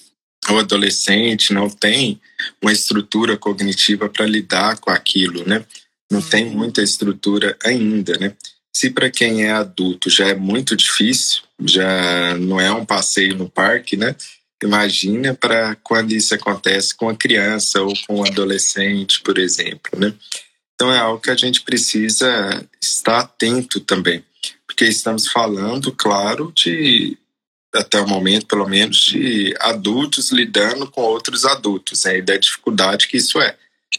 ou 0.49 0.59
adolescente, 0.59 1.53
não 1.53 1.69
tem 1.69 2.21
uma 2.61 2.71
estrutura 2.71 3.37
cognitiva 3.37 4.09
para 4.09 4.25
lidar 4.25 4.77
com 4.79 4.91
aquilo, 4.91 5.47
né? 5.47 5.65
Não 6.11 6.21
tem 6.21 6.45
muita 6.45 6.81
estrutura 6.81 7.57
ainda, 7.63 8.17
né? 8.17 8.33
Se 8.75 8.89
para 8.89 9.09
quem 9.09 9.45
é 9.45 9.51
adulto 9.51 10.09
já 10.09 10.27
é 10.27 10.35
muito 10.35 10.75
difícil, 10.75 11.43
já 11.63 12.37
não 12.37 12.59
é 12.59 12.71
um 12.71 12.85
passeio 12.85 13.35
no 13.35 13.49
parque, 13.49 13.95
né? 13.95 14.15
Imagina 14.63 15.33
para 15.33 15.75
quando 15.75 16.11
isso 16.11 16.33
acontece 16.33 16.95
com 16.95 17.09
a 17.09 17.15
criança 17.15 17.81
ou 17.81 17.93
com 18.07 18.19
um 18.19 18.25
adolescente, 18.25 19.21
por 19.21 19.37
exemplo, 19.37 19.97
né? 19.97 20.13
Então 20.73 20.91
é 20.91 20.99
algo 20.99 21.21
que 21.21 21.29
a 21.29 21.35
gente 21.35 21.61
precisa 21.61 22.65
estar 22.81 23.19
atento 23.19 23.79
também, 23.79 24.23
porque 24.67 24.85
estamos 24.85 25.27
falando, 25.27 25.91
claro, 25.91 26.51
de 26.53 27.17
até 27.75 27.99
o 27.99 28.07
momento, 28.07 28.47
pelo 28.47 28.67
menos, 28.67 28.97
de 28.97 29.53
adultos 29.59 30.31
lidando 30.31 30.89
com 30.89 31.01
outros 31.01 31.45
adultos, 31.45 32.05
né? 32.05 32.17
e 32.17 32.21
da 32.21 32.37
dificuldade 32.37 33.07
que 33.07 33.17
isso 33.17 33.39
é. 33.39 33.55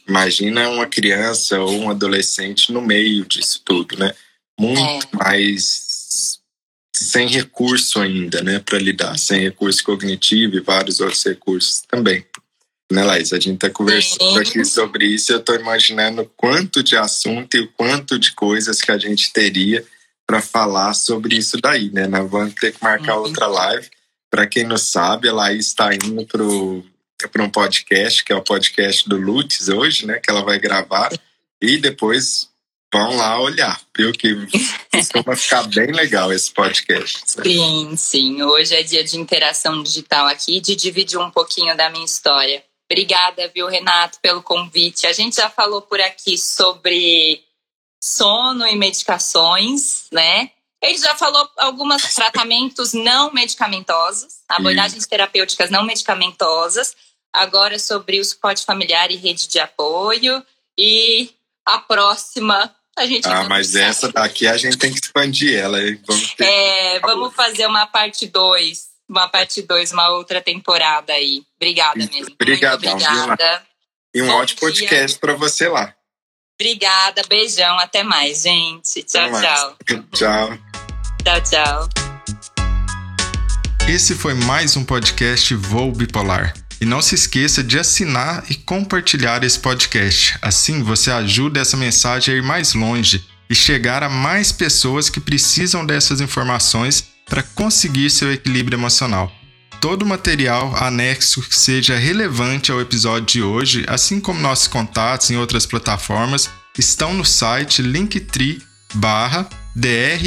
Imagina 0.09 0.69
uma 0.69 0.87
criança 0.87 1.59
ou 1.61 1.73
um 1.73 1.91
adolescente 1.91 2.73
no 2.73 2.83
meio 2.83 3.25
disso 3.25 3.63
tudo, 3.65 3.97
né? 3.99 4.15
muito 4.59 5.09
é. 5.13 5.17
mais 5.17 6.41
sem 6.95 7.29
recurso 7.29 8.01
ainda, 8.01 8.43
né, 8.43 8.59
para 8.59 8.79
lidar, 8.79 9.19
sem 9.19 9.43
recurso 9.43 9.85
cognitivo 9.85 10.57
e 10.57 10.61
vários 10.61 10.99
outros 10.99 11.23
recursos 11.25 11.83
também. 11.87 12.25
Né, 12.91 13.05
Laís? 13.05 13.33
A 13.33 13.37
gente 13.39 13.57
está 13.57 13.69
conversando 13.69 14.39
aqui 14.39 14.65
sobre 14.65 15.07
isso 15.07 15.31
e 15.31 15.35
eu 15.35 15.41
estou 15.41 15.57
imaginando 15.57 16.31
quanto 16.37 16.83
de 16.83 16.97
assunto 16.97 17.55
e 17.55 17.61
o 17.61 17.73
quanto 17.73 18.19
de 18.19 18.33
coisas 18.33 18.81
que 18.81 18.91
a 18.91 18.97
gente 18.97 19.33
teria 19.33 19.85
para 20.27 20.43
falar 20.43 20.93
sobre 20.95 21.37
isso 21.37 21.59
daí, 21.61 21.91
né? 21.93 22.07
Nós 22.07 22.29
vamos 22.29 22.55
ter 22.55 22.73
que 22.73 22.83
marcar 22.83 23.17
uhum. 23.17 23.23
outra 23.23 23.47
live. 23.47 23.89
Para 24.29 24.47
quem 24.47 24.65
não 24.65 24.77
sabe, 24.77 25.29
a 25.29 25.33
Laís 25.33 25.67
está 25.67 25.95
indo 25.95 26.27
para 26.27 27.43
um 27.43 27.51
podcast, 27.51 28.25
que 28.25 28.33
é 28.33 28.37
o 28.37 28.43
podcast 28.43 29.09
do 29.09 29.17
Lutz 29.17 29.69
hoje, 29.69 30.05
né? 30.05 30.19
Que 30.19 30.31
ela 30.31 30.43
vai 30.43 30.59
gravar. 30.59 31.11
E 31.63 31.79
depois 31.79 32.49
vão 32.93 33.17
lá 33.17 33.41
olhar, 33.41 33.81
viu? 33.97 34.13
Que 34.13 34.35
costuma 34.93 35.37
ficar 35.37 35.63
bem 35.69 35.93
legal 35.93 36.33
esse 36.33 36.53
podcast. 36.53 37.23
Sabe? 37.25 37.53
Sim, 37.53 37.97
sim. 37.97 38.43
Hoje 38.43 38.75
é 38.75 38.83
dia 38.83 39.05
de 39.05 39.17
interação 39.17 39.83
digital 39.83 40.27
aqui, 40.27 40.61
de 40.61 40.75
dividir 40.75 41.19
um 41.19 41.31
pouquinho 41.31 41.77
da 41.77 41.89
minha 41.89 42.05
história. 42.05 42.65
Obrigada, 42.91 43.51
viu, 43.55 43.67
Renato, 43.69 44.19
pelo 44.21 44.43
convite. 44.43 45.07
A 45.07 45.13
gente 45.13 45.37
já 45.37 45.51
falou 45.51 45.83
por 45.83 46.01
aqui 46.01 46.39
sobre 46.39 47.43
sono 48.07 48.65
e 48.67 48.77
medicações, 48.77 50.07
né? 50.13 50.51
Ele 50.81 50.97
já 50.97 51.17
falou 51.17 51.49
alguns 51.57 52.03
tratamentos 52.15 52.93
não 52.93 53.33
medicamentosos, 53.33 54.43
abordagens 54.49 55.07
terapêuticas 55.07 55.71
não 55.71 55.85
medicamentosas, 55.85 56.95
agora 57.33 57.79
sobre 57.81 58.21
o 58.21 58.25
suporte 58.25 58.65
familiar 58.65 59.11
e 59.11 59.17
rede 59.17 59.49
de 59.49 59.59
apoio. 59.59 60.41
E 60.79 61.31
a 61.65 61.79
próxima 61.79 62.73
a 62.97 63.07
gente. 63.07 63.27
Ah, 63.27 63.45
mas 63.49 63.69
sabe. 63.69 63.85
essa 63.85 64.13
daqui 64.13 64.47
a 64.47 64.57
gente 64.57 64.79
tem 64.79 64.93
que 64.93 65.01
expandir 65.03 65.59
ela. 65.59 65.79
Vamos 66.07 66.35
ter... 66.35 66.45
É, 66.45 67.01
vamos 67.01 67.35
fazer 67.35 67.67
uma 67.67 67.87
parte 67.87 68.27
2. 68.27 68.87
Uma 69.09 69.29
parte 69.29 69.63
2, 69.63 69.93
uma 69.93 70.11
outra 70.11 70.41
temporada 70.41 71.13
aí. 71.13 71.43
Obrigada 71.57 71.99
mesmo. 71.99 72.35
Obrigadão, 72.35 72.91
Muito 72.93 73.05
obrigada. 73.05 73.67
E 74.15 74.23
um 74.23 74.27
Bom 74.27 74.35
ótimo 74.35 74.61
dia. 74.61 74.89
podcast 74.89 75.19
para 75.19 75.35
você 75.35 75.69
lá. 75.69 75.95
Obrigada, 76.59 77.21
beijão, 77.29 77.79
até 77.79 78.03
mais, 78.03 78.41
gente. 78.41 79.03
Tchau, 79.03 79.31
mais. 79.31 79.45
tchau. 79.45 79.77
Tchau. 80.13 80.59
Tchau, 81.23 81.41
tchau. 81.43 81.89
Esse 83.87 84.15
foi 84.15 84.33
mais 84.33 84.75
um 84.75 84.83
podcast 84.83 85.55
Voo 85.55 85.93
Bipolar. 85.93 86.55
E 86.81 86.87
não 86.87 87.03
se 87.03 87.15
esqueça 87.15 87.63
de 87.63 87.79
assinar 87.79 88.43
e 88.49 88.55
compartilhar 88.55 89.45
esse 89.45 89.59
podcast. 89.59 90.39
Assim 90.41 90.83
você 90.83 91.11
ajuda 91.11 91.61
essa 91.61 91.77
mensagem 91.77 92.35
a 92.35 92.39
ir 92.39 92.43
mais 92.43 92.73
longe 92.73 93.23
e 93.51 93.55
chegar 93.55 94.03
a 94.03 94.09
mais 94.09 94.51
pessoas 94.51 95.11
que 95.11 95.21
precisam 95.21 95.85
dessas 95.85 96.23
informações 96.23 97.05
para 97.27 97.43
conseguir 97.43 98.09
seu 98.09 98.33
equilíbrio 98.33 98.77
emocional. 98.77 99.31
Todo 99.81 100.03
o 100.03 100.07
material 100.07 100.75
anexo 100.77 101.43
que 101.43 101.57
seja 101.57 101.97
relevante 101.97 102.73
ao 102.73 102.81
episódio 102.81 103.27
de 103.27 103.43
hoje, 103.43 103.85
assim 103.89 104.21
como 104.21 104.41
nossos 104.41 104.67
contatos 104.67 105.31
em 105.31 105.37
outras 105.37 105.67
plataformas, 105.67 106.51
estão 106.79 107.15
no 107.15 107.25
site 107.25 107.83
linktree. 107.83 108.63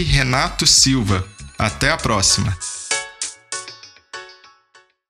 Renato 0.04 0.66
Silva. 0.66 1.28
Até 1.58 1.92
a 1.92 1.98
próxima! 1.98 2.58